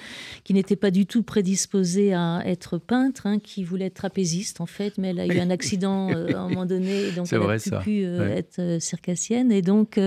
[0.45, 4.67] qui n'était pas du tout prédisposée à être peintre, hein, qui voulait être trapéziste en
[4.67, 7.57] fait, mais elle a eu un accident euh, à un moment donné, donc elle n'a
[7.59, 9.53] plus pu euh, être euh, circassienne.
[9.53, 9.99] Et donc,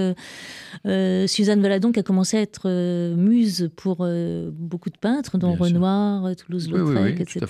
[0.86, 2.70] Suzanne Valadon qui a commencé à être
[3.16, 4.08] muse pour
[4.54, 7.46] beaucoup de peintres, dont Renoir, Toulouse-Lautrec, etc.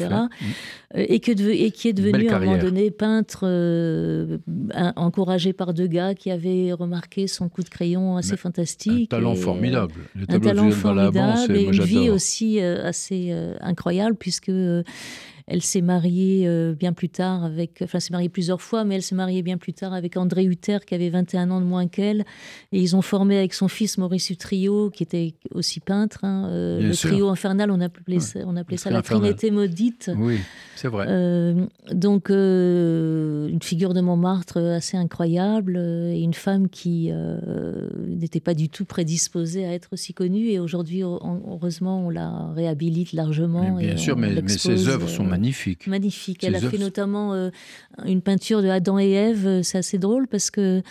[0.95, 3.45] et, que et qui est devenue à un moment donné peintre
[4.95, 9.13] encouragé par deux gars qui avaient remarqué son coup de crayon assez fantastique.
[9.13, 9.93] Un talent formidable.
[10.27, 14.83] un talent formidable et une vie aussi euh, assez euh, incroyable puisque euh,
[15.49, 19.01] elle s'est mariée euh, bien plus tard avec, enfin, s'est mariée plusieurs fois, mais elle
[19.01, 22.23] s'est mariée bien plus tard avec André Hutter, qui avait 21 ans de moins qu'elle.
[22.71, 26.81] Et ils ont formé avec son fils Maurice Utrio, qui était aussi peintre, hein, euh,
[26.81, 30.11] le trio infernal, on appelait ça, on appelait ça la Trinité maudite.
[30.15, 30.37] Oui,
[30.75, 31.07] c'est vrai.
[31.09, 37.11] Euh, donc, une figure de Montmartre assez incroyable et une femme qui
[38.07, 40.49] n'était pas du tout prédisposée à être aussi connue.
[40.49, 43.77] Et aujourd'hui, heureusement, on la réhabilite largement.
[43.77, 45.87] bien sûr, mais, mais, ses œuvres sont magnifiques magnifique.
[45.87, 46.43] Magnifique.
[46.43, 47.49] Elle a fait notamment euh,
[48.05, 49.61] une peinture de Adam et Ève.
[49.63, 50.81] C'est assez drôle parce que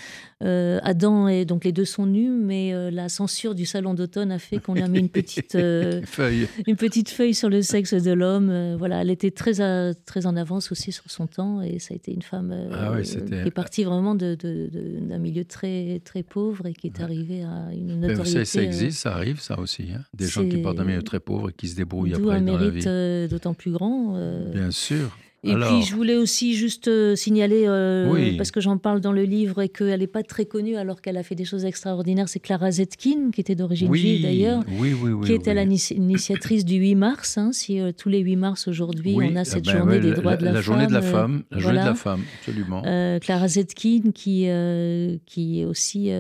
[0.45, 4.31] euh, Adam et donc les deux sont nus, mais euh, la censure du salon d'automne
[4.31, 5.59] a fait qu'on a mis une petite
[6.05, 8.77] feuille, une petite feuille sur le sexe de l'homme.
[8.79, 12.13] voilà, elle était très très en avance aussi sur son temps et ça a été
[12.13, 16.87] une femme ah qui est partie vraiment d'un de, milieu très très pauvre et qui
[16.87, 18.45] est arrivée à une notoriété.
[18.45, 19.89] Ça, existe, ça arrive, ça aussi.
[19.95, 20.03] Hein.
[20.15, 22.59] Des gens qui partent d'un milieu très pauvre et qui se débrouillent après un dans
[22.59, 22.89] mérite
[23.31, 24.17] d'autant plus grand.
[24.53, 25.17] Bien sûr.
[25.45, 29.23] Et puis je voulais aussi juste euh, signaler, euh, parce que j'en parle dans le
[29.23, 32.41] livre et qu'elle n'est pas très connue alors qu'elle a fait des choses extraordinaires, c'est
[32.41, 34.65] Clara Zetkin, qui était d'origine juive d'ailleurs,
[35.25, 37.39] qui était l'initiatrice du 8 mars.
[37.39, 40.13] Hein, si euh, tous les 8 mars aujourd'hui on a cette ah ben journée des
[40.13, 40.55] droits de la, femme.
[40.55, 42.83] La journée de la femme, la journée de la femme, absolument.
[43.21, 44.49] Clara Zetkin qui,
[45.25, 46.11] qui aussi,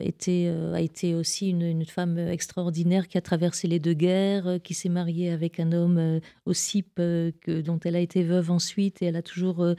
[0.00, 4.74] était, a été aussi une, une, femme extraordinaire qui a traversé les deux guerres, qui
[4.74, 9.16] s'est mariée avec un homme aussi que, dont elle a été veuve ensuite et elle
[9.16, 9.74] a toujours euh,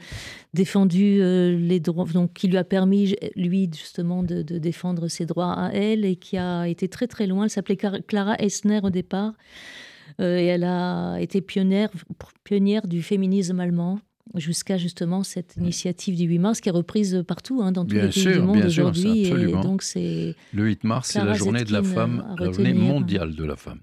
[0.54, 5.52] défendu euh, les droits, donc qui lui a permis, lui, justement, de, défendre ses droits
[5.52, 7.44] à elle et qui a été très très loin.
[7.44, 9.32] Elle s'appelait Clara Esner au départ
[10.20, 11.90] euh, et elle a été pionnière,
[12.44, 14.00] pionnière du féminisme allemand
[14.34, 18.08] jusqu'à justement cette initiative du 8 mars qui est reprise partout hein, dans tous les
[18.08, 19.30] pays du monde aujourd'hui.
[19.62, 23.44] donc c'est le 8 mars, c'est la journée de la femme, la journée mondiale de
[23.44, 23.80] la femme.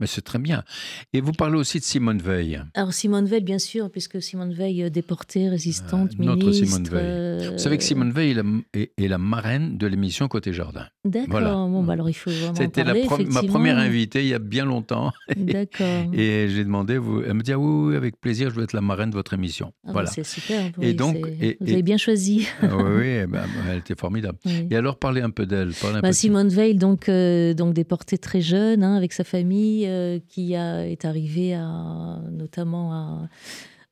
[0.00, 0.64] Mais c'est très bien.
[1.12, 2.62] Et vous parlez aussi de Simone Veil.
[2.74, 7.00] Alors Simone Veil, bien sûr, puisque Simone Veil, euh, déportée, résistante, euh, notre Simone Veil.
[7.02, 8.36] Euh, vous savez que Simone Veil
[8.74, 10.86] est la, marraine de l'émission Côté Jardin.
[11.04, 11.68] D'accord.
[11.68, 15.12] Bon, bah alors il faut vraiment C'était ma première invitée il y a bien longtemps.
[15.36, 15.86] D'accord.
[16.12, 18.80] et j'ai demandé, vous, elle me dit ah oui, avec plaisir, je veux être la
[18.80, 19.72] marraine de votre émission.
[19.84, 20.10] Ah bah, voilà.
[20.10, 20.70] C'est super.
[20.80, 22.46] et donc, vous avez bien choisi.
[22.62, 24.38] Ah oui, oui eh ben, elle était formidable.
[24.70, 25.72] Et alors, parlez un peu d'elle.
[26.02, 29.51] Bah, Simone Veil, donc, donc déportée très jeune, hein, avec sa famille,
[29.84, 33.28] euh, qui a, est arrivée à, notamment à,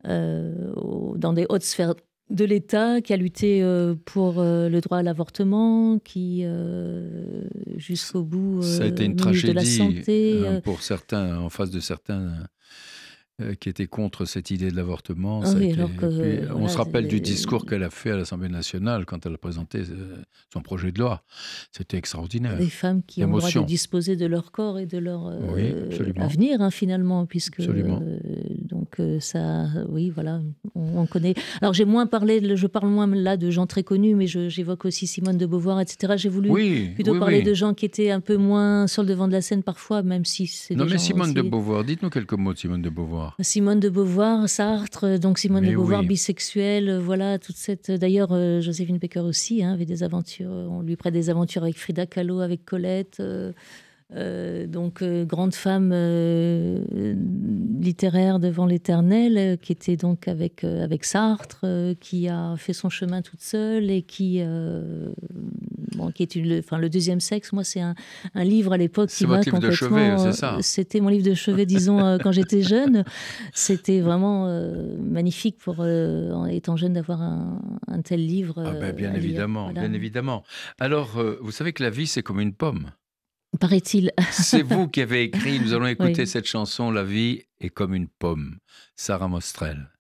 [0.07, 0.73] euh,
[1.17, 1.95] dans des hautes sphères
[2.31, 6.45] de l'État, qui a lutté euh, pour le droit à l'avortement, qui
[7.77, 11.81] jusqu'au bout ça a été une tragédie de la santé, pour certains, en face de
[11.81, 12.33] certains
[13.41, 15.43] euh, qui était contre cette idée de l'avortement.
[15.45, 15.49] Ah
[16.55, 19.79] on se rappelle du discours qu'elle a fait à l'Assemblée nationale quand elle a présenté
[19.79, 20.17] euh,
[20.53, 21.23] son projet de loi.
[21.73, 22.57] C'était extraordinaire.
[22.57, 25.91] Des femmes qui ont le droit de disposer de leur corps et de leur euh,
[26.17, 27.61] avenir, hein, finalement, puisque
[28.99, 30.41] donc ça, oui, voilà,
[30.75, 31.35] on, connaît.
[31.61, 35.07] Alors j'ai moins parlé, je parle moins là de gens très connus, mais j'évoque aussi
[35.07, 36.15] Simone de Beauvoir, etc.
[36.17, 36.51] J'ai voulu
[36.95, 39.63] plutôt parler de gens qui étaient un peu moins sur le devant de la scène
[39.63, 40.75] parfois, même si c'est.
[40.75, 43.37] Non, mais Simone de Beauvoir, dites-nous quelques mots de Simone de Beauvoir.
[43.41, 47.91] Simone de Beauvoir, Sartre, donc Simone de Beauvoir bisexuelle, euh, voilà, toute cette.
[47.91, 51.79] D'ailleurs, euh, Joséphine Baker aussi hein, avait des aventures, on lui prête des aventures avec
[51.79, 53.19] Frida Kahlo, avec Colette.
[53.21, 53.53] Euh,
[54.17, 57.15] euh, donc euh, grande femme euh,
[57.81, 61.65] littéraire devant l'éternel, qui était donc avec, avec Sartre,
[62.01, 64.43] qui a fait son chemin toute seule et qui,
[65.97, 67.53] bon, qui est une, enfin, le deuxième sexe.
[67.53, 67.95] Moi, c'est un,
[68.35, 70.61] un, livre à l'époque qui m'a complètement.
[70.61, 73.05] C'était mon livre de chevet, disons, quand j'étais jeune.
[73.55, 74.47] C'était vraiment
[75.01, 78.63] magnifique pour, en étant jeune, d'avoir un, un, tel livre.
[78.67, 80.43] Ah ben, bien évidemment, bien évidemment.
[80.79, 82.91] Alors, vous savez que la vie, c'est comme une pomme
[83.59, 84.13] paraît-il.
[84.31, 88.09] C'est vous qui avez écrit, nous allons écouter cette chanson, La vie est comme une
[88.09, 88.59] pomme,
[88.97, 89.91] Sarah Mostrel.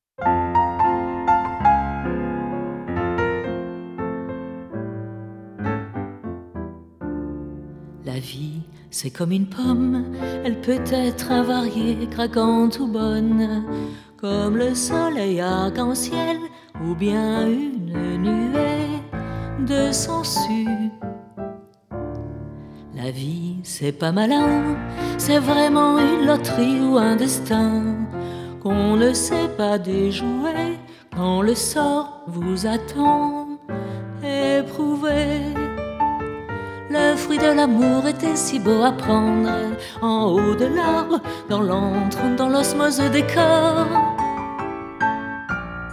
[8.04, 13.64] La vie, c'est comme une pomme, elle peut être avariée, craquante ou bonne,
[14.16, 16.38] comme le soleil arc-en-ciel
[16.82, 19.00] ou bien une nuée
[19.66, 20.90] de sangsues
[23.02, 24.76] la vie, c'est pas malin,
[25.16, 27.96] c'est vraiment une loterie ou un destin
[28.62, 30.78] qu'on ne sait pas déjouer
[31.16, 33.48] quand le sort vous attend.
[34.22, 35.40] Éprouvez.
[36.90, 39.50] Le fruit de l'amour était si beau à prendre
[40.02, 43.86] en haut de l'arbre, dans l'antre, dans l'osmose des corps.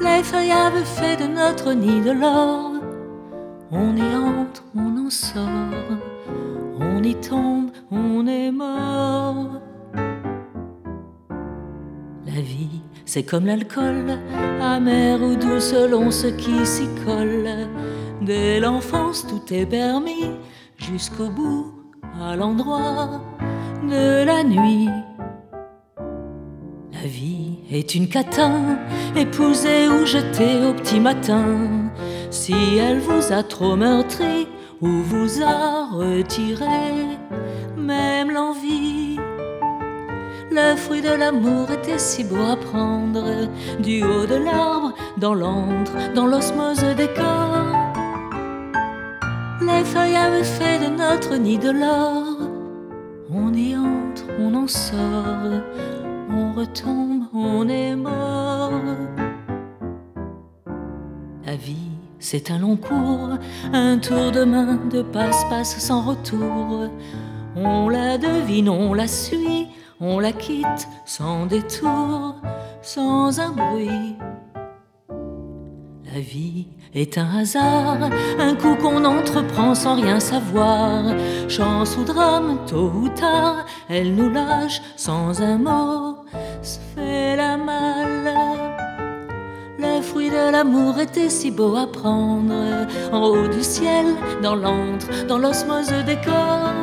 [0.01, 2.71] Les feuilles avaient fait de notre nid de l'or.
[3.71, 6.16] On y entre, on en sort
[7.15, 9.61] tombe, on est mort.
[12.25, 14.19] La vie, c'est comme l'alcool,
[14.61, 17.49] amer ou doux selon ce qui s'y colle.
[18.21, 20.31] Dès l'enfance, tout est permis,
[20.77, 21.73] jusqu'au bout,
[22.21, 23.21] à l'endroit
[23.83, 24.89] de la nuit.
[26.93, 28.79] La vie est une catin,
[29.15, 31.45] épousée ou jetée au petit matin.
[32.29, 34.47] Si elle vous a trop meurtri,
[34.81, 37.17] ou vous a retiré
[37.77, 39.17] même l'envie.
[40.51, 43.47] Le fruit de l'amour était si beau à prendre
[43.79, 47.93] du haut de l'arbre, dans l'antre, dans l'osmose des corps.
[49.61, 52.37] Les feuilles avaient fait de notre nid de l'or.
[53.29, 55.61] On y entre, on en sort,
[56.29, 58.71] on retombe, on est mort.
[61.45, 61.96] La vie
[62.29, 63.37] c'est un long cours,
[63.71, 66.89] un tour de main de passe-passe sans retour.
[67.55, 69.67] On la devine, on la suit,
[70.01, 72.35] on la quitte sans détour,
[72.81, 74.17] sans un bruit.
[76.13, 78.09] La vie est un hasard,
[78.39, 81.05] un coup qu'on entreprend sans rien savoir.
[81.47, 86.25] Chance ou drame, tôt ou tard, elle nous lâche sans un mot,
[90.57, 94.07] l'amour était si beau à prendre en haut du ciel,
[94.41, 96.73] dans l'antre, dans l'osmose des corps.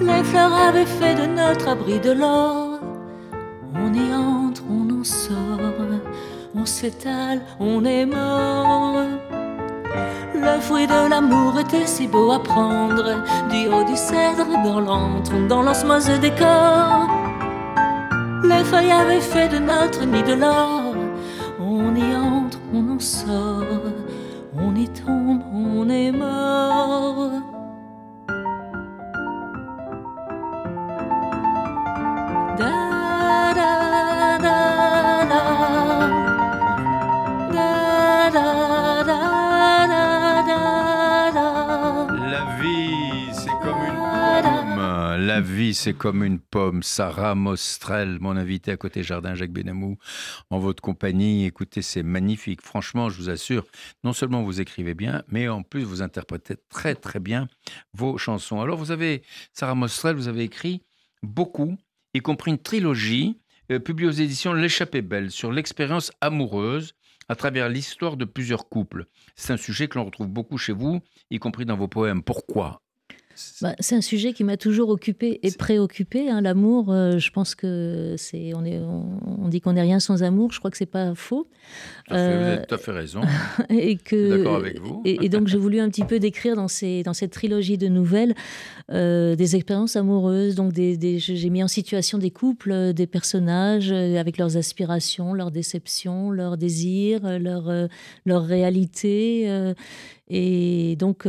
[0.00, 2.80] Les fleurs avaient fait de notre abri de l'or.
[3.84, 5.76] On y entre, on en sort,
[6.56, 9.04] on s'étale, on est mort.
[10.34, 13.04] Le fruit de l'amour était si beau à prendre
[13.52, 17.06] du haut du cèdre, dans l'antre, dans l'osmose des corps.
[18.42, 20.81] Les feuilles avaient fait de notre nid de l'or
[23.02, 23.51] entre,
[45.82, 46.84] c'est comme une pomme.
[46.84, 49.98] Sarah Mostrel, mon invité à côté Jardin, Jacques Benamou,
[50.48, 51.44] en votre compagnie.
[51.44, 52.62] Écoutez, c'est magnifique.
[52.62, 53.66] Franchement, je vous assure,
[54.04, 57.48] non seulement vous écrivez bien, mais en plus, vous interprétez très, très bien
[57.94, 58.60] vos chansons.
[58.60, 59.24] Alors, vous avez,
[59.54, 60.84] Sarah Mostrel, vous avez écrit
[61.24, 61.76] beaucoup,
[62.14, 63.40] y compris une trilogie
[63.72, 66.94] euh, publiée aux éditions L'échappée belle sur l'expérience amoureuse
[67.28, 69.06] à travers l'histoire de plusieurs couples.
[69.34, 71.00] C'est un sujet que l'on retrouve beaucoup chez vous,
[71.32, 72.22] y compris dans vos poèmes.
[72.22, 72.81] Pourquoi
[73.60, 76.28] bah, c'est un sujet qui m'a toujours occupé et préoccupé.
[76.28, 76.40] Hein.
[76.40, 80.52] L'amour, euh, je pense que c'est on est on, dit qu'on n'est rien sans amour.
[80.52, 81.48] Je crois que c'est pas faux.
[82.10, 83.20] vous avez tout à fait raison.
[83.70, 85.02] et que d'accord avec vous.
[85.04, 88.34] Et, donc j'ai voulu un petit peu décrire dans ces dans cette trilogie de nouvelles
[88.90, 90.54] euh, des expériences amoureuses.
[90.54, 95.50] Donc des, j'ai mis en situation des couples, euh, des personnages avec leurs aspirations, leurs
[95.50, 97.88] déceptions, leurs désirs, leur
[98.24, 99.72] leur réalité.
[100.28, 101.26] et donc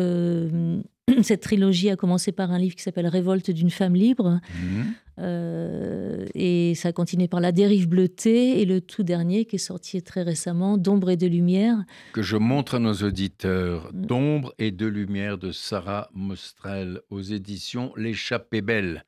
[1.22, 4.40] cette trilogie a commencé par un livre qui s'appelle Révolte d'une femme libre.
[4.62, 4.94] Mhm.
[5.20, 9.60] Euh, et ça a continué par La dérive bleutée et le tout dernier qui est
[9.60, 11.78] sorti très récemment, D'ombre et de lumière.
[12.14, 14.06] Que je montre à nos auditeurs, mm.
[14.06, 19.06] D'ombre et de lumière de Sarah Mostrel aux éditions L'échappée belle.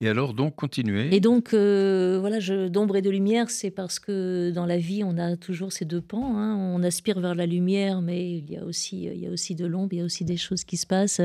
[0.00, 1.14] Et alors donc continuez.
[1.14, 2.38] Et donc euh, voilà,
[2.68, 6.00] D'ombre et de lumière, c'est parce que dans la vie on a toujours ces deux
[6.00, 6.36] pans.
[6.36, 6.56] Hein.
[6.56, 9.66] On aspire vers la lumière, mais il y a aussi, il y a aussi de
[9.66, 11.20] l'ombre, il y a aussi des choses qui se passent.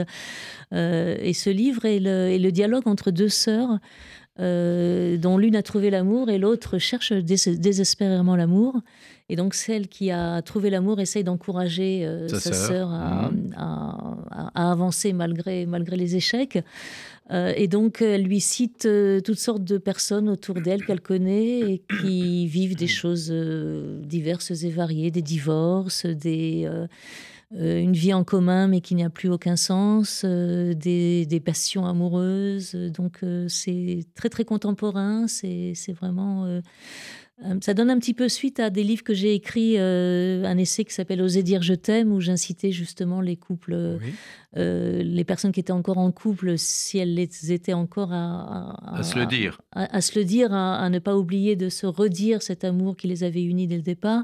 [0.73, 3.79] Euh, et ce livre est le, est le dialogue entre deux sœurs.
[4.39, 8.81] Euh, dont l'une a trouvé l'amour et l'autre cherche désespérément l'amour.
[9.29, 13.55] Et donc celle qui a trouvé l'amour essaye d'encourager euh, sa, sœur mmh.
[13.57, 16.59] à, avancer malgré, malgré les échecs.
[17.31, 18.87] Euh, et donc elle lui cite
[19.25, 24.69] toutes sortes de personnes autour d'elle qu'elle connaît et qui vivent des choses diverses et
[24.69, 26.69] variées, des divorces, des
[27.55, 32.73] euh, une vie en commun mais qui n'a plus aucun sens, euh, des, passions amoureuses.
[32.73, 36.61] Donc euh, c'est très très contemporain, c'est vraiment...
[37.61, 40.93] ça donne un petit peu suite à des livres que j'ai écrits, un essai qui
[40.93, 43.97] s'appelle Oser dire je t'aime, où j'incitais justement les couples,
[44.55, 49.61] les personnes qui étaient encore en couple, si elles étaient encore à, se le dire,
[49.71, 53.23] à, se le dire, à, ne pas oublier de se redire cet amour qui les
[53.23, 54.23] avait unis dès le départ.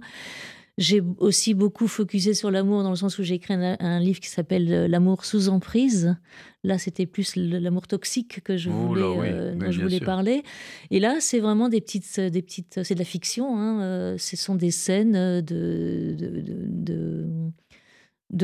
[0.79, 4.29] J'ai aussi beaucoup focusé sur l'amour dans le sens où j'ai écrit un, livre qui
[4.29, 6.15] s'appelle euh, L'amour sous emprise.
[6.63, 10.41] Là, c'était plus l'amour toxique que je voulais, euh, dont je voulais parler.
[10.89, 13.55] Et là, c'est vraiment des petites, des petites, c'est de la fiction.
[13.55, 16.43] Hein, euh, ce sont des scènes de, de
[16.83, 17.27] de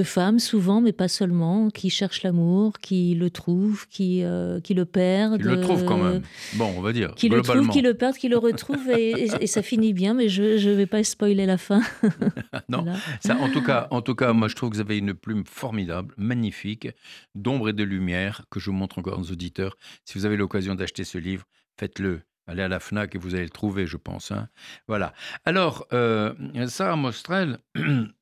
[0.04, 4.86] femmes, souvent, mais pas seulement, qui cherchent l'amour, qui le trouvent, qui, euh, qui le
[4.86, 5.42] perdent.
[5.42, 6.22] Qui le trouvent quand même.
[6.56, 7.14] Bon, on va dire.
[7.16, 10.44] Qui le trouvent, qui le perdent, qui le retrouvent, et, ça finit bien, mais je
[10.70, 11.82] ne vais pas spoiler la fin.
[12.70, 12.86] non,
[13.20, 15.44] ça, en, tout cas, en tout cas, moi je trouve que vous avez une plume
[15.46, 16.88] formidable, magnifique,
[17.36, 19.76] d'ombre et de lumière, que je vous montre encore aux auditeurs.
[20.06, 21.46] Si vous avez l'occasion d'acheter ce livre,
[21.78, 22.22] faites-le.
[22.48, 24.32] Allez à la FNAC et vous allez le trouver, je pense.
[24.32, 24.50] Hein.
[24.88, 25.14] Voilà.
[25.46, 26.34] Alors, euh,
[26.68, 27.60] Sarah Mostrel,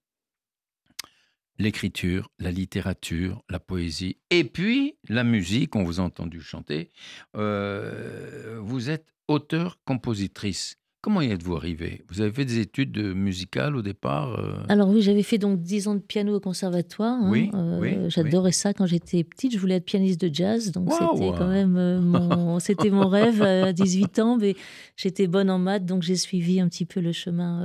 [1.59, 6.91] l'écriture, la littérature, la poésie, et puis la musique, on vous a entendu chanter.
[7.35, 10.77] Euh, vous êtes auteur-compositrice.
[11.07, 12.01] Comment y êtes-vous arrivé?
[12.09, 14.57] Vous avez fait des études musicales au départ euh?
[14.67, 17.13] Alors oui, j'avais fait donc 10 ans de piano au conservatoire.
[17.13, 17.29] Hein.
[17.31, 19.53] Oui, euh, J'adorais ça quand j'étais petite.
[19.53, 23.41] Je voulais être pianiste de jazz, donc c'était quand même euh, mon, c'était mon rêve
[23.41, 24.35] à 18 ans.
[24.35, 24.57] Mais
[24.97, 27.61] j'étais bonne en maths, donc j'ai suivi un petit peu le chemin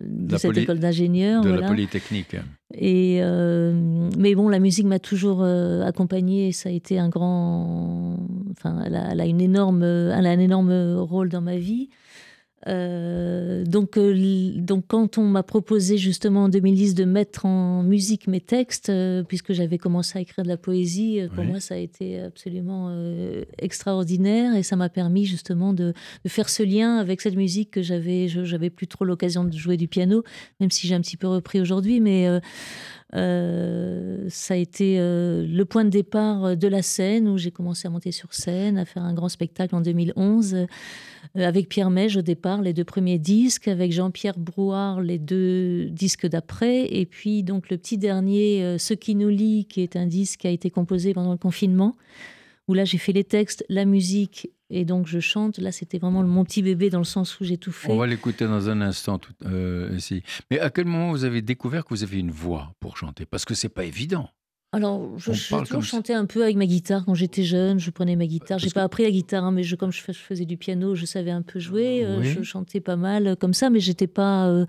[0.00, 1.42] de cette école d'ingénieur.
[1.42, 2.34] De la Polytechnique.
[2.74, 3.20] Et
[4.16, 6.52] mais bon, la musique m'a toujours accompagnée.
[6.52, 8.16] Ça a été un grand,
[8.52, 11.90] enfin, elle a, elle a une énorme, elle a un énorme rôle dans ma vie.
[12.66, 18.26] Euh, donc, euh, donc, quand on m'a proposé justement en 2010 de mettre en musique
[18.26, 21.78] mes textes, euh, puisque j'avais commencé à écrire de la poésie, pour moi, ça a
[21.78, 22.94] été absolument
[23.58, 25.92] extraordinaire et ça m'a permis justement de,
[26.24, 29.76] de, faire ce lien avec cette musique que j'avais, j'avais plus trop l'occasion de jouer
[29.76, 30.24] du piano,
[30.60, 32.28] même si j'ai un petit peu repris aujourd'hui, mais
[33.14, 38.12] ça a été le point de départ de la scène où j'ai commencé à monter
[38.12, 40.66] sur scène, à faire un grand spectacle en 2011.
[41.36, 45.86] Euh, avec Pierre Mège au départ, les deux premiers disques, avec Jean-Pierre Brouard, les deux
[45.86, 49.96] disques d'après, et puis donc le petit dernier, euh, Ce qui nous lie, qui est
[49.96, 51.96] un disque qui a été composé pendant le confinement,
[52.68, 55.58] où là j'ai fait les textes, la musique, et donc je chante.
[55.58, 57.90] Là c'était vraiment mon petit bébé dans le sens où j'ai tout fait.
[57.90, 60.22] On va l'écouter dans un instant tout, euh, ici.
[60.50, 63.26] Mais à quel moment vous avez découvert que vous avez une voix pour chanter?
[63.26, 64.28] Parce que c'est pas évident.
[64.74, 67.78] Alors, je, je toujours chanté un peu avec ma guitare quand j'étais jeune.
[67.78, 68.58] Je prenais ma guitare.
[68.58, 71.30] J'ai pas appris la guitare, hein, mais je, comme je, faisais du piano, je savais
[71.30, 72.04] un peu jouer.
[72.04, 74.48] Euh, je chantais pas mal euh, comme ça, mais j'étais pas.
[74.48, 74.66] Euh,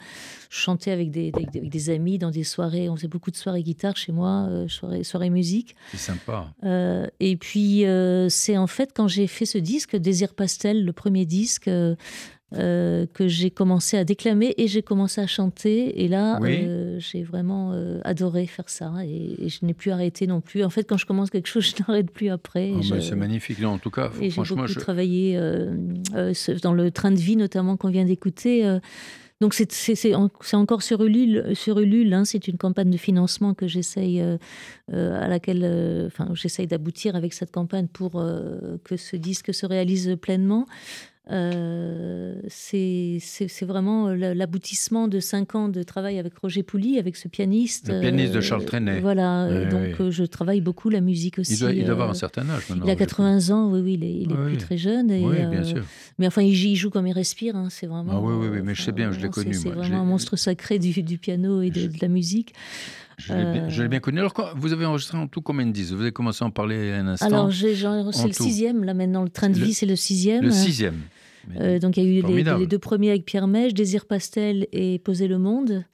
[0.52, 2.88] je chantais avec des, des, amis dans des soirées.
[2.88, 5.76] On faisait beaucoup de soirées guitare chez moi, soirées, soirées musique.
[5.92, 6.54] C'est sympa.
[7.20, 7.84] et puis,
[8.30, 11.70] c'est en fait quand j'ai fait ce disque, Désir Pastel, le premier disque.
[12.54, 16.04] Euh, que j'ai commencé à déclamer et j'ai commencé à chanter.
[16.04, 20.42] Et là, euh, j'ai vraiment euh, adoré faire ça et, je n'ai plus arrêté non
[20.42, 20.64] plus.
[20.64, 22.72] En fait, quand je commence quelque chose, je n'arrête plus après.
[22.76, 24.12] Oh, c'est magnifique, en tout cas.
[24.22, 24.80] Et j'ai beaucoup je...
[24.80, 25.40] travaillé
[26.62, 28.80] dans le train de vie, notamment qu'on vient d'écouter.
[29.42, 34.22] Donc c'est encore sur Ulule, sur Ulule hein, c'est une campagne de financement que j'essaye
[34.94, 38.24] à laquelle, enfin j'essaye d'aboutir avec cette campagne pour
[38.84, 40.68] que ce disque se réalise pleinement.
[41.32, 43.20] Euh, c'est
[43.64, 47.90] vraiment euh, l'aboutissement de cinq ans de travail avec Roger Pouli, avec ce pianiste.
[47.90, 49.00] Le pianiste de Charles euh, Trenet.
[49.00, 51.54] Voilà, donc je travaille beaucoup la musique aussi.
[51.54, 52.86] Il doit, avoir un certain âge maintenant.
[52.86, 55.10] Il a 80 ans, oui, oui, il est, il est plus très jeune.
[55.10, 55.84] Et, oui, bien sûr.
[56.20, 58.14] Mais enfin, il, joue comme il respire, hein, c'est vraiment.
[58.14, 59.54] Ah, oui, oui, oui, mais je sais bien, je l'ai connu.
[59.54, 62.54] C'est vraiment un monstre sacré du, du piano et de, de la musique.
[63.18, 64.20] Je l'ai bien, connu.
[64.20, 65.94] Alors, vous avez enregistré en tout combien de disques?
[65.94, 69.30] Vous avez commencé à en parler un instant Alors, c'est le sixième, là maintenant, le
[69.30, 70.44] train de vie, c'est le sixième.
[70.44, 71.02] Le sixième.
[71.60, 75.00] Euh, donc il y a eu les, deux premiers avec Pierre Mèche, Désir Pastel et
[75.00, 75.86] Poser le Monde.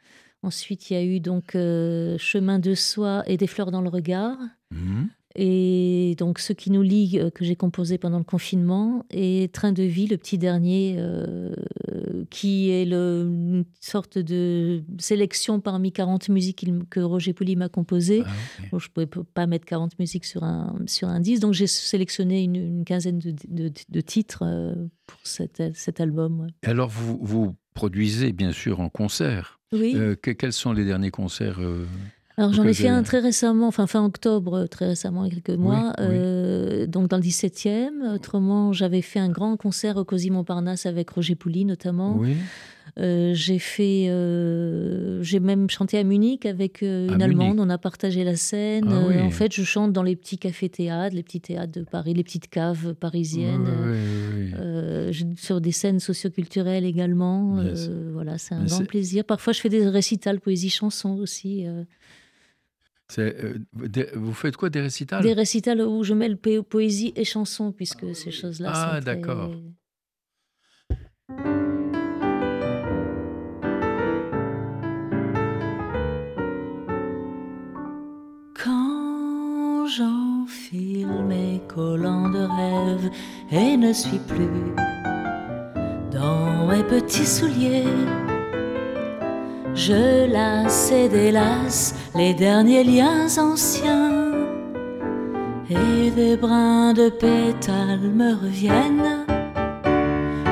[0.43, 3.89] Ensuite, il y a eu donc euh, Chemin de Soi et Des fleurs dans le
[3.89, 4.37] regard.
[4.71, 5.09] Mhm.
[5.35, 9.71] Et donc ceux qui nous lient, euh, que j'ai composé pendant le confinement, et Train
[9.71, 11.53] de vie, le petit dernier, euh,
[12.29, 18.23] qui est le, une sorte de sélection parmi 40 musiques que Roger Pouli m'a composées.
[18.25, 18.31] Ah,
[18.71, 22.43] je ne pouvais pas mettre 40 musiques sur un, sur un disque, donc j'ai sélectionné
[22.43, 23.33] une, quinzaine de,
[23.89, 24.75] de, titres euh,
[25.07, 26.47] pour cet, cet album.
[26.63, 29.59] Alors vous, vous produisez bien sûr en concert.
[29.73, 29.95] Oui.
[30.21, 31.61] quels sont les derniers concerts
[32.41, 35.39] alors j'en ai fait un très récemment, enfin fin octobre, très récemment, il y a
[35.39, 38.15] quelques mois, euh, donc dans le 17e.
[38.15, 42.17] Autrement, j'avais fait un grand concert au Cosy Montparnasse avec Roger Pouli notamment.
[42.17, 42.35] Oui.
[42.99, 47.59] Euh, j'ai fait, euh, j'ai même chanté à Munich avec une Allemande.
[47.59, 48.87] On a partagé la scène.
[48.89, 52.23] Ah en fait, je chante dans les petits cafés-théâtres, les petits théâtres de Paris, les
[52.23, 53.69] petites caves parisiennes,
[55.37, 57.59] sur des scènes socioculturelles également.
[58.13, 59.25] voilà, c'est un grand plaisir.
[59.25, 61.67] Parfois, je fais des récitals poésie chanson aussi.
[63.19, 63.53] Euh,
[64.15, 65.23] vous faites quoi Des récitals?
[65.23, 69.51] Des récitals où je mêle poésie et chanson, puisque ces choses-là Ah, d'accord.
[78.55, 83.09] Quand j'enfile mes collants de rêve
[83.51, 84.73] et ne suis plus
[86.11, 87.83] dans mes petits souliers
[89.73, 94.21] je lasse et délasse les derniers liens anciens
[95.69, 99.25] et des brins de pétales me reviennent.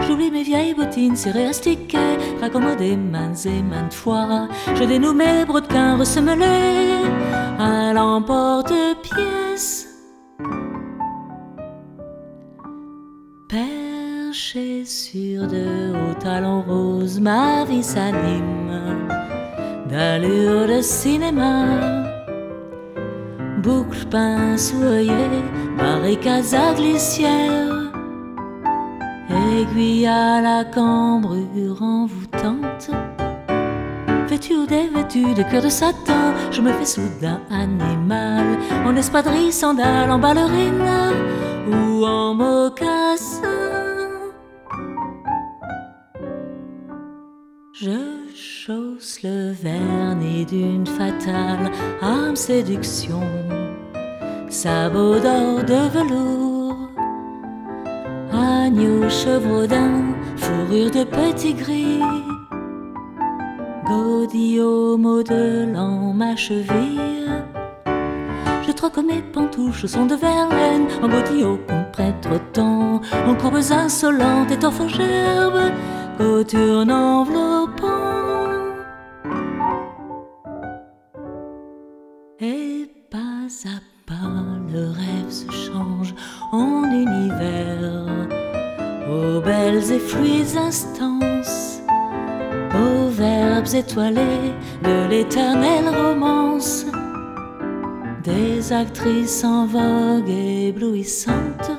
[0.08, 4.48] J'oublie mes vieilles bottines serrées astiquées, raccommodées maintes et maintes fois.
[4.76, 7.04] Je dénoue mes brodequins ressemelés
[7.60, 9.88] à l'emporte-pièce.
[13.50, 18.59] Perché sur de hauts talons roses, ma vie s'anime
[20.00, 21.66] d'allure de cinéma.
[23.62, 25.44] Boucle, pince, œillet,
[25.78, 27.92] barricades à glissière,
[29.30, 32.92] aiguille à la cambrure envoûtante.
[34.30, 38.46] Vêtu ou dévêtu de cœur de Satan, je me fais soudain animal,
[38.86, 40.94] en espadrille, sandales, en ballerine
[41.74, 43.50] ou en mocassin.
[47.74, 48.09] Je
[48.70, 51.72] chausse le vernis d'une fatale
[52.04, 53.24] âme séduction,
[54.48, 56.90] sabot d'or de velours,
[58.32, 62.04] agneau chevaudan, fourrure de petit gris,
[63.88, 67.44] godillot modelant ma cheville.
[68.68, 73.72] Je troque mes pantoufles au son de verlaine, en godillot qu'on prête autant, en courbes
[73.72, 75.72] insolentes et en gerbe,
[76.92, 77.79] enveloppant.
[93.82, 96.86] De l'éternelle romance,
[98.24, 101.72] des actrices en vogue éblouissantes.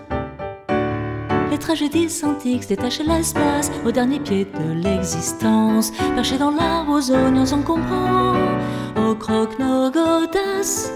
[1.50, 7.52] Les tragédies antiques détachent l'espace au dernier pied de l'existence, perchées dans l'arbre aux oignons
[7.52, 8.34] encombrants,
[8.96, 10.92] aux croque nos godasses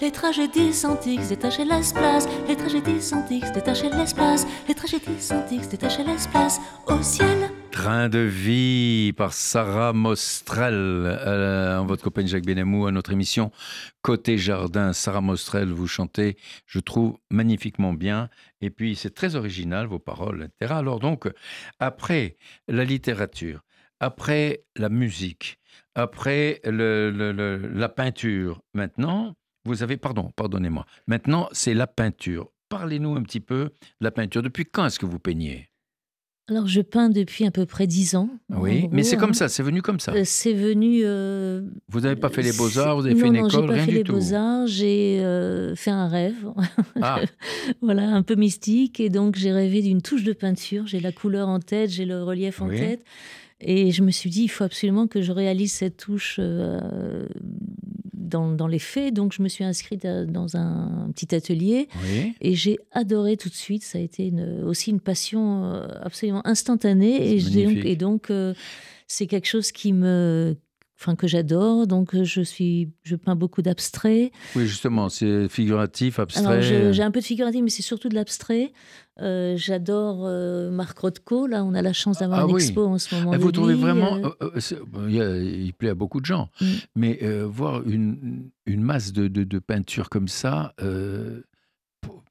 [0.00, 6.60] Les tragédies antiques détachées l'espace, les tragédies antiques détachées l'espace, les tragédies antiques détachées l'espace
[6.86, 7.50] au ciel.
[7.72, 13.50] Train de vie par Sarah Mostrel, euh, en votre copain Jacques Benamou, à notre émission
[14.00, 14.92] Côté Jardin.
[14.92, 16.36] Sarah Mostrel, vous chantez,
[16.66, 18.28] je trouve, magnifiquement bien.
[18.60, 20.74] Et puis, c'est très original, vos paroles, etc.
[20.76, 21.28] Alors donc,
[21.80, 22.36] après
[22.68, 23.64] la littérature,
[23.98, 25.58] après la musique,
[25.96, 29.34] après la peinture, maintenant,
[29.68, 32.50] vous avez, pardon, pardonnez-moi, maintenant, c'est la peinture.
[32.68, 34.42] Parlez-nous un petit peu de la peinture.
[34.42, 35.68] Depuis quand est-ce que vous peignez?
[36.50, 38.30] Alors, je peins depuis à peu près dix ans.
[38.48, 40.14] Oui, mais c'est comme ça, c'est venu comme ça.
[40.14, 41.00] Euh, c'est venu.
[41.04, 43.84] Euh, vous n'avez pas fait les beaux-arts, vous avez fait une non, école, pas rien
[43.84, 44.14] fait du les tout.
[44.14, 46.46] beaux-arts, j'ai euh, fait un rêve.
[47.02, 47.20] Ah.
[47.82, 48.98] voilà, un peu mystique.
[48.98, 50.86] Et donc, j'ai rêvé d'une touche de peinture.
[50.86, 53.04] J'ai la couleur en tête, j'ai le relief en tête.
[53.60, 56.40] Et je me suis dit, il faut absolument que je réalise cette touche
[58.28, 59.14] dans, les faits.
[59.14, 61.88] Donc, je me suis inscrite dans un petit atelier
[62.40, 63.82] et j'ai adoré tout de suite.
[63.84, 64.32] Ça a été
[64.64, 67.34] aussi une passion euh, absolument instantanée.
[67.34, 68.54] Et, donc, et donc, euh,
[69.06, 70.56] c'est quelque chose qui me,
[70.98, 71.86] enfin que j'adore.
[71.86, 74.32] Donc je suis, je peins beaucoup d'abstrait.
[74.56, 76.92] Oui, justement, c'est figuratif, abstrait.
[76.92, 78.72] J'ai un peu de figuratif, mais c'est surtout de l'abstrait.
[79.20, 81.46] Euh, j'adore euh, Marc Rothko.
[81.46, 83.36] Là, on a la chance d'avoir ah une expo en ce moment.
[83.36, 86.66] Vous trouvez vraiment, euh, il plaît à beaucoup de gens, mm.
[86.94, 90.74] mais voir une, une masse de, de, de, peinture comme ça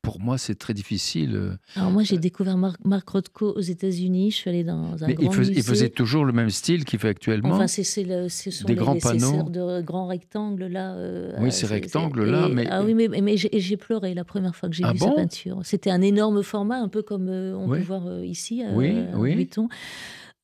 [0.08, 1.36] pour moi, c'est très difficile.
[1.36, 4.32] Euh, Alors moi, j'ai euh, découvert Marc, Rothko aux États-Unis.
[4.32, 5.54] Je suis allée dans un Mais grand il, musée.
[5.58, 7.56] il faisait toujours le même style qu'il fait actuellement.
[7.56, 10.94] Enfin, c'est ce sont des les, grands panneaux, de grands rectangles là.
[10.94, 14.70] Euh, oui, ces rectangles là, mais ah oui, mais, mais j'ai pleuré la première fois
[14.70, 15.60] que j'ai ah vu sa peinture.
[15.64, 19.50] C'était un énorme format, un peu comme on peut voir ici à, oui, oui.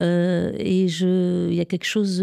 [0.01, 2.21] et je, il y a quelque chose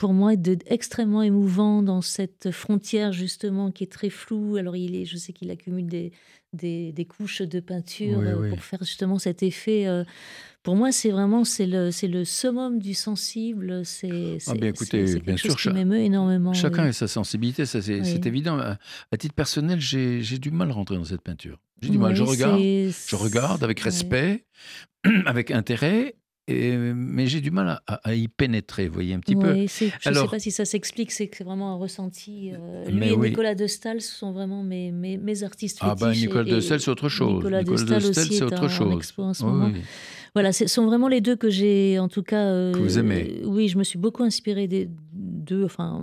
[0.00, 0.32] pour moi
[0.64, 4.56] extrêmement émouvant dans cette frontière justement qui est très floue.
[4.56, 6.12] Alors il est, je sais qu'il accumule des,
[6.54, 9.86] des, couches de peinture euh, pour faire justement cet effet.
[9.86, 10.04] Euh,
[10.62, 13.84] pour moi, c'est vraiment c'est le c'est le summum du sensible.
[13.84, 16.54] C'est ah bien écoutez, bien sûr, qui m'émeut énormément.
[16.54, 18.58] Chacun a sa sensibilité, ça c'est évident.
[18.58, 21.60] À, titre personnel, j'ai du mal à rentrer dans cette peinture.
[21.82, 22.16] J'ai du mal.
[22.16, 24.46] Je regarde, je regarde avec respect,
[25.26, 26.16] avec intérêt,
[26.94, 29.54] mais j'ai du mal à, y pénétrer, vous voyez un petit peu.
[29.54, 32.52] Je ne sais pas si ça s'explique, c'est que c'est vraiment un ressenti.
[32.52, 36.44] Euh, lui et Nicolas de Stahl sont vraiment mes, mes, mes artistes Ah ben Nicolas
[36.44, 37.36] de Stahl, c'est autre chose.
[37.36, 39.14] Nicolas, de Stahl, c'est autre chose.
[39.18, 39.70] En ce moment.
[40.34, 42.44] Voilà, ce sont vraiment les deux que j'ai, en tout cas.
[42.44, 43.40] Euh, que vous aimez.
[43.44, 44.88] Oui, je me suis beaucoup inspirée des
[45.30, 46.02] deux, enfin,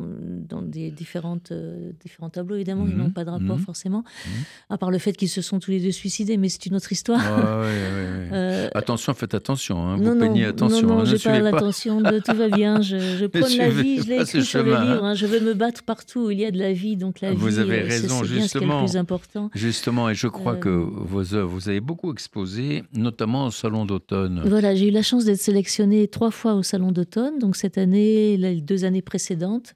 [0.49, 3.13] dans des différentes, euh, différents tableaux, évidemment, ils n'ont mhm.
[3.13, 3.63] pas de rapport mhm.
[3.63, 4.31] forcément, mhm.
[4.69, 6.91] à part le fait qu'ils se sont tous les deux suicidés, mais c'est une autre
[6.91, 7.21] histoire.
[7.27, 10.87] euh, attention, faites attention, hein, vous peignez attention.
[10.87, 14.01] Non, non, hein, j'ai pas l'attention de tout va bien, je, je prône la vie,
[14.01, 15.13] je l'ai écrit sur le livre, hein.
[15.13, 17.47] je veux me battre partout où il y a de la vie, donc la vous
[17.47, 19.49] vie, avez euh, raison, c'est justement, le plus important.
[19.53, 24.41] Justement, et je crois que vos œuvres, vous avez beaucoup exposé, notamment au Salon d'automne.
[24.45, 28.37] Voilà, j'ai eu la chance d'être sélectionnée trois fois au Salon d'automne, donc cette année,
[28.37, 29.73] les deux années précédentes précédente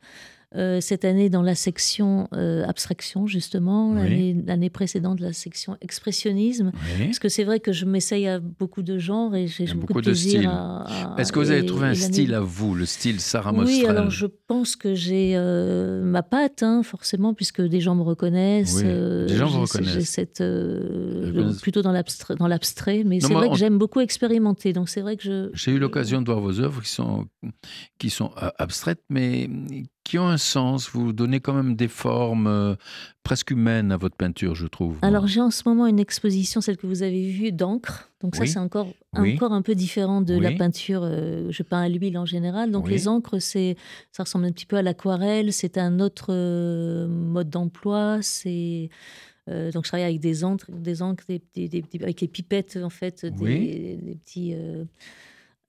[0.57, 6.71] euh, cette année dans la section euh, abstraction, justement, l'année précédente, la section expressionnisme.
[6.99, 10.01] Parce que c'est vrai que je m'essaye à beaucoup de genres et j'ai beaucoup, beaucoup,
[10.01, 10.51] de, styles.
[11.17, 14.09] Est-ce que vous avez trouvé un style à vous, le style Sarah Mostrel Oui, alors
[14.09, 18.83] je pense que j'ai euh, ma patte, hein, forcément, puisque des gens me reconnaissent.
[18.83, 20.09] des gens vous reconnaissent.
[20.09, 20.43] Cette,
[21.61, 24.73] plutôt dans l'abstrait, mais c'est vrai que j'aime beaucoup expérimenter.
[24.73, 25.49] Donc c'est vrai que je.
[25.53, 27.25] J'ai eu l'occasion de voir vos œuvres qui sont,
[27.97, 29.49] qui sont abstraites, mais
[30.11, 30.89] qui ont un sens.
[30.89, 32.75] Vous donnez quand même des formes euh,
[33.23, 34.97] presque humaines à votre peinture, je trouve.
[35.03, 38.11] Alors j'ai en ce moment une exposition, celle que vous avez vue, d'encre.
[38.19, 41.03] Donc ça, c'est encore, encore un peu différent de la peinture.
[41.05, 42.71] Euh, je peins à l'huile en général.
[42.71, 43.77] Donc les encres, c'est,
[44.11, 45.53] ça ressemble un petit peu à l'aquarelle.
[45.53, 48.17] C'est un autre euh, mode d'emploi.
[48.21, 48.89] C'est
[49.47, 54.55] donc je travaille avec des encres, des encres, avec les pipettes en fait, des, petits.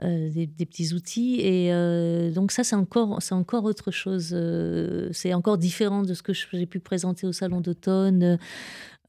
[0.04, 1.40] Euh, des, petits outils.
[1.40, 4.30] Et euh, donc ça, c'est encore, c'est encore autre chose.
[4.32, 8.38] Euh, c'est encore différent de ce que j'ai pu présenter au Salon d'automne.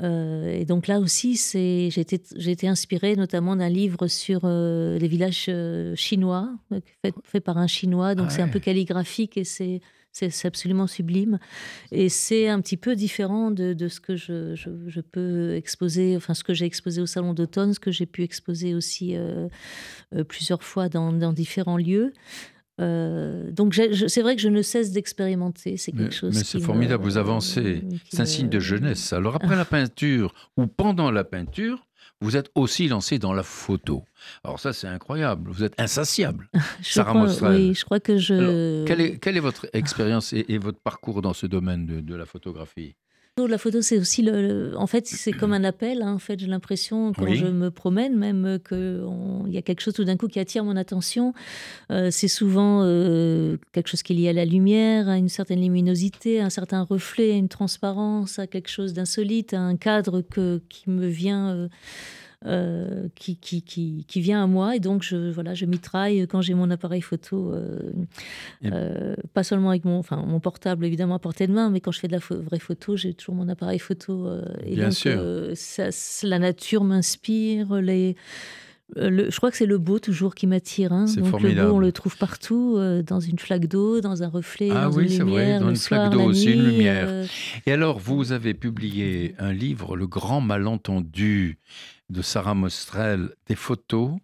[0.01, 5.07] et donc là aussi, c'est, j'ai, été, j'ai été inspirée notamment d'un livre sur les
[5.07, 5.49] villages
[5.95, 6.49] chinois,
[7.01, 8.13] fait, fait, par un Chinois.
[8.13, 9.81] Donc ah c'est un peu calligraphique et c'est
[10.13, 11.39] c'est absolument sublime.
[11.91, 16.33] Et c'est un petit peu différent de, de ce que je, je, peux exposer, enfin
[16.33, 19.47] ce que j'ai exposé au Salon d'automne, ce que j'ai pu exposer aussi euh,
[20.15, 22.13] euh, plusieurs fois dans, dans différents lieux.
[22.81, 25.77] Euh, donc c'est vrai que je ne cesse d'expérimenter.
[25.77, 26.35] C'est quelque chose.
[26.35, 27.83] Mais c'est formidable, vous avancez.
[28.09, 29.13] C'est un signe de jeunesse.
[29.13, 31.87] Alors après la peinture ou pendant la peinture,
[32.23, 34.05] vous êtes aussi lancé dans la photo.
[34.43, 35.51] Alors ça, c'est incroyable.
[35.51, 36.49] Vous êtes insatiable,
[36.81, 37.55] Sarah Mostrel.
[37.55, 38.85] Oui, je crois que je...
[38.85, 42.95] quelle, est, quelle, est, votre expérience et, votre parcours dans ce domaine de, la photographie?
[43.35, 46.03] La photo, c'est aussi le, En fait, c'est comme un appel.
[46.03, 46.13] Hein.
[46.13, 50.03] En fait, j'ai l'impression quand je me promène, même qu'il y a quelque chose tout
[50.03, 51.33] d'un coup qui attire mon attention.
[51.89, 55.61] Euh, c'est souvent euh, quelque chose qui est lié à la lumière, à une certaine
[55.61, 60.21] luminosité, à un certain reflet, à une transparence, à quelque chose d'insolite, à un cadre
[60.21, 61.49] que, qui me vient.
[61.55, 61.69] Euh,
[62.45, 64.75] euh, qui, qui, qui, qui, vient à moi.
[64.75, 67.79] Et donc, je, voilà, je mitraille quand j'ai mon appareil photo, euh,
[68.65, 71.91] euh, pas seulement avec mon, enfin, mon portable, évidemment, à portée de main, mais quand
[71.91, 74.27] je fais de la vraie photo, j'ai toujours mon appareil photo.
[74.65, 75.21] et Bien donc, sûr.
[75.55, 75.89] Ça,
[76.23, 78.15] la nature m'inspire, les...
[78.95, 80.93] Le, je crois que c'est le beau toujours qui m'attire.
[80.93, 81.07] Hein.
[81.07, 81.61] C'est Donc formidable.
[81.61, 84.83] le beau, on le trouve partout, euh, dans une flaque d'eau, dans un reflet, ah
[84.83, 85.33] dans oui, une c'est lumière.
[85.33, 87.05] vrai, dans une flaque d'eau aussi, une lumière.
[87.07, 87.25] euh,
[87.65, 91.57] Et alors, vous avez publié un livre, Le Grand Malentendu,
[92.09, 94.17] de Sarah Mostrel, des photos,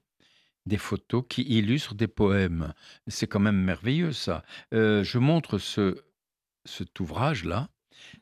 [0.66, 2.74] des photos qui illustrent des poèmes.
[3.08, 4.44] C'est quand même merveilleux, ça.
[4.74, 6.04] Euh, je montre ce,
[6.66, 7.70] cet ouvrage-là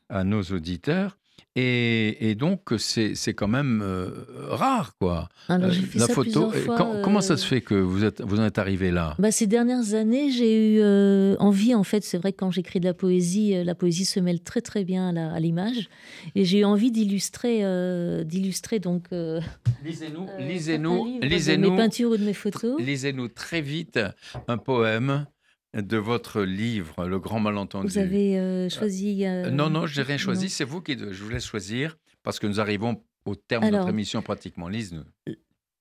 [0.08, 1.18] à nos auditeurs.
[1.56, 4.10] Et, et donc, c'est c'est quand même euh,
[4.50, 5.28] rare, quoi.
[5.48, 6.50] alors, Euh, la ça photo.
[6.50, 9.16] fois, quand- Comment ça euh, se fait que vous, êtes, vous en êtes arrivé là?
[9.18, 12.78] Bah, ces dernières années, j'ai eu euh, envie, en fait, c'est vrai que quand j'écris
[12.78, 15.88] de la poésie, euh, la poésie se mêle très très bien à l'image.
[16.36, 19.40] Et j'ai eu envie d'illustrer, euh, d'illustrer donc euh,
[19.84, 21.70] Lisez-nous, euh, lisez-nous, lisez-nous.
[21.72, 22.80] mes peintures ou de mes photos.
[22.80, 23.98] Lisez-nous très vite
[24.46, 25.26] un poème
[25.74, 27.88] de votre livre, Le Grand Malentendu.
[27.88, 29.24] Vous avez euh, choisi.
[29.24, 30.50] euh, Euh, non, non, je n'ai rien choisi, non.
[30.50, 33.88] c'est vous qui je vous laisse choisir, parce que nous arrivons au terme de notre
[33.90, 34.68] émission pratiquement.
[34.68, 35.04] Lise-nous.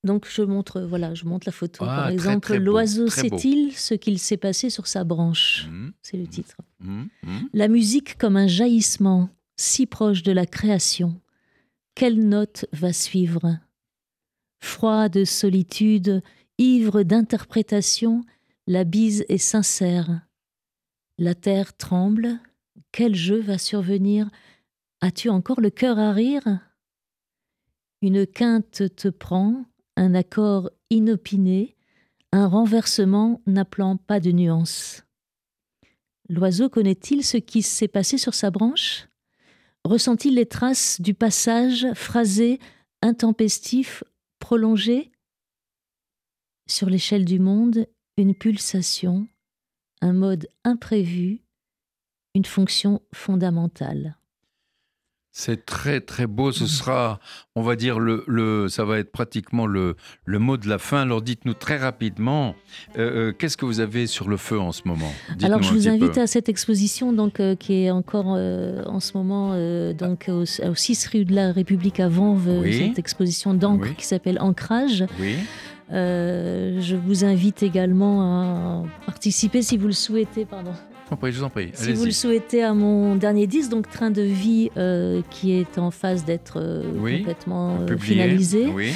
[0.04, 1.84] Donc je montre, voilà, je montre la photo.
[1.84, 3.10] Ah, Par exemple, très l'oiseau beau.
[3.10, 5.66] sait-il ce qu'il s'est passé sur sa branche?
[5.68, 6.56] Hum, C'est le titre.
[6.82, 7.50] hum, hum.
[7.54, 11.20] La musique comme un jaillissement, si proche de la création.
[11.96, 13.58] Quelle note va suivre?
[14.60, 16.22] Froide solitude,
[16.58, 18.24] ivre d'interprétation,
[18.68, 20.22] la bise est sincère.
[21.18, 22.38] La terre tremble,
[22.91, 24.30] quel jeu va survenir?
[24.99, 26.43] As-tu encore le cœur à rire?
[28.01, 29.65] Une quinte te prend,
[29.95, 31.78] un accord inopiné,
[32.34, 35.03] un renversement n'appelant pas de nuance.
[36.28, 39.07] L'oiseau connaît-il ce qui s'est passé sur sa branche?
[39.86, 42.59] Ressent-il les traces du passage phrasé,
[43.01, 44.03] intempestif,
[44.39, 45.13] prolongé?
[46.70, 47.88] Sur l'échelle du monde,
[48.18, 49.28] une pulsation,
[50.01, 51.41] un mode imprévu,
[52.36, 54.18] une fonction fondamentale.
[55.39, 56.51] C'est très très beau.
[56.51, 57.20] Ce sera,
[57.55, 59.95] on va dire, le, le, ça va être pratiquement le,
[60.26, 61.01] le mot de la fin.
[61.03, 62.55] Alors dites-nous très rapidement,
[62.97, 65.11] euh, euh, qu'est-ce que vous avez sur le feu en ce moment?
[65.43, 66.22] Alors je vous invite peu.
[66.22, 69.51] à cette exposition donc euh, qui est encore euh, en ce moment
[69.93, 72.88] donc au, au 6 rue de la République à Vanves, Oui.
[72.88, 73.95] cette exposition d'encre Oui.
[73.95, 75.05] qui s'appelle Ancrage.
[75.20, 75.36] Oui.
[75.94, 80.72] Euh, je vous invite également à participer si vous le souhaitez, pardon.
[80.74, 81.70] Je vous en prie, je vous en prie.
[81.74, 85.78] Si vous le souhaitez à mon dernier disque, donc Train de vie, euh, qui est
[85.78, 88.14] en phase d'être euh, Oui, complètement euh, Publié.
[88.16, 88.68] finalisé.
[88.68, 88.92] Oui.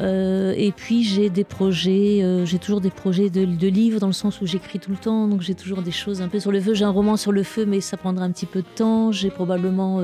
[0.00, 4.06] Euh, et puis j'ai des projets, euh, j'ai toujours des projets de, de livres dans
[4.06, 6.50] le sens où j'écris tout le temps, donc j'ai toujours des choses un peu sur
[6.50, 6.72] le feu.
[6.72, 9.12] J'ai un roman sur le feu, mais ça prendra un petit peu de temps.
[9.12, 10.00] J'ai probablement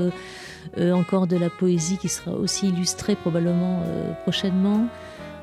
[0.76, 3.82] euh, encore de la poésie qui sera aussi illustrée probablement
[4.24, 4.86] prochainement.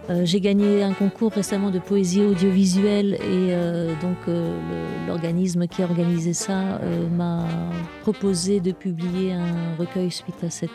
[0.10, 3.20] Euh, j'ai gagné un concours récemment de poésie audiovisuelle et
[3.54, 4.56] euh, donc euh,
[5.08, 7.48] l'organisme qui a organisé ça euh, m'a
[8.02, 10.70] proposé de publier un recueil suite à cette,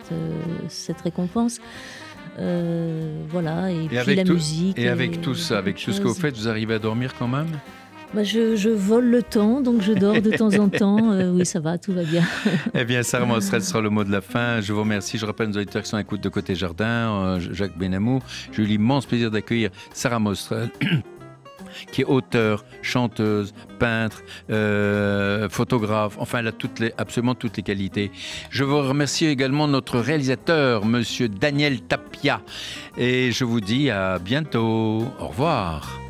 [0.68, 1.60] cette récompense.
[2.38, 4.78] Euh, voilà, et, puis avec la tout- musique.
[4.78, 7.28] Et avec tout ça, avec tout ce que vous faites, vous arrivez à dormir quand
[7.28, 7.48] même?
[8.14, 11.12] Bah, je, vole le temps, donc je dors de temps en temps.
[11.12, 12.24] Euh, oui, ça va, tout va bien.
[12.74, 14.60] Eh bien, Sarah Mostrel sera le mot de la fin.
[14.60, 15.18] Je vous remercie.
[15.18, 18.20] Je rappelle nos auditeurs qui sont à l'écoute de Côté Jardin, euh, Jacques Benamou.
[18.52, 20.70] J'ai eu l'immense plaisir d'accueillir Sarah Mostrel.
[21.92, 26.52] qui est auteure, chanteuse, peintre, euh, photographe, enfin elle a
[26.98, 28.10] absolument toutes les qualités.
[28.50, 32.42] Je vous remercie également notre réalisateur, monsieur Daniel Tapia.
[32.98, 35.04] Et je vous dis à bientôt.
[35.20, 36.00] Au revoir.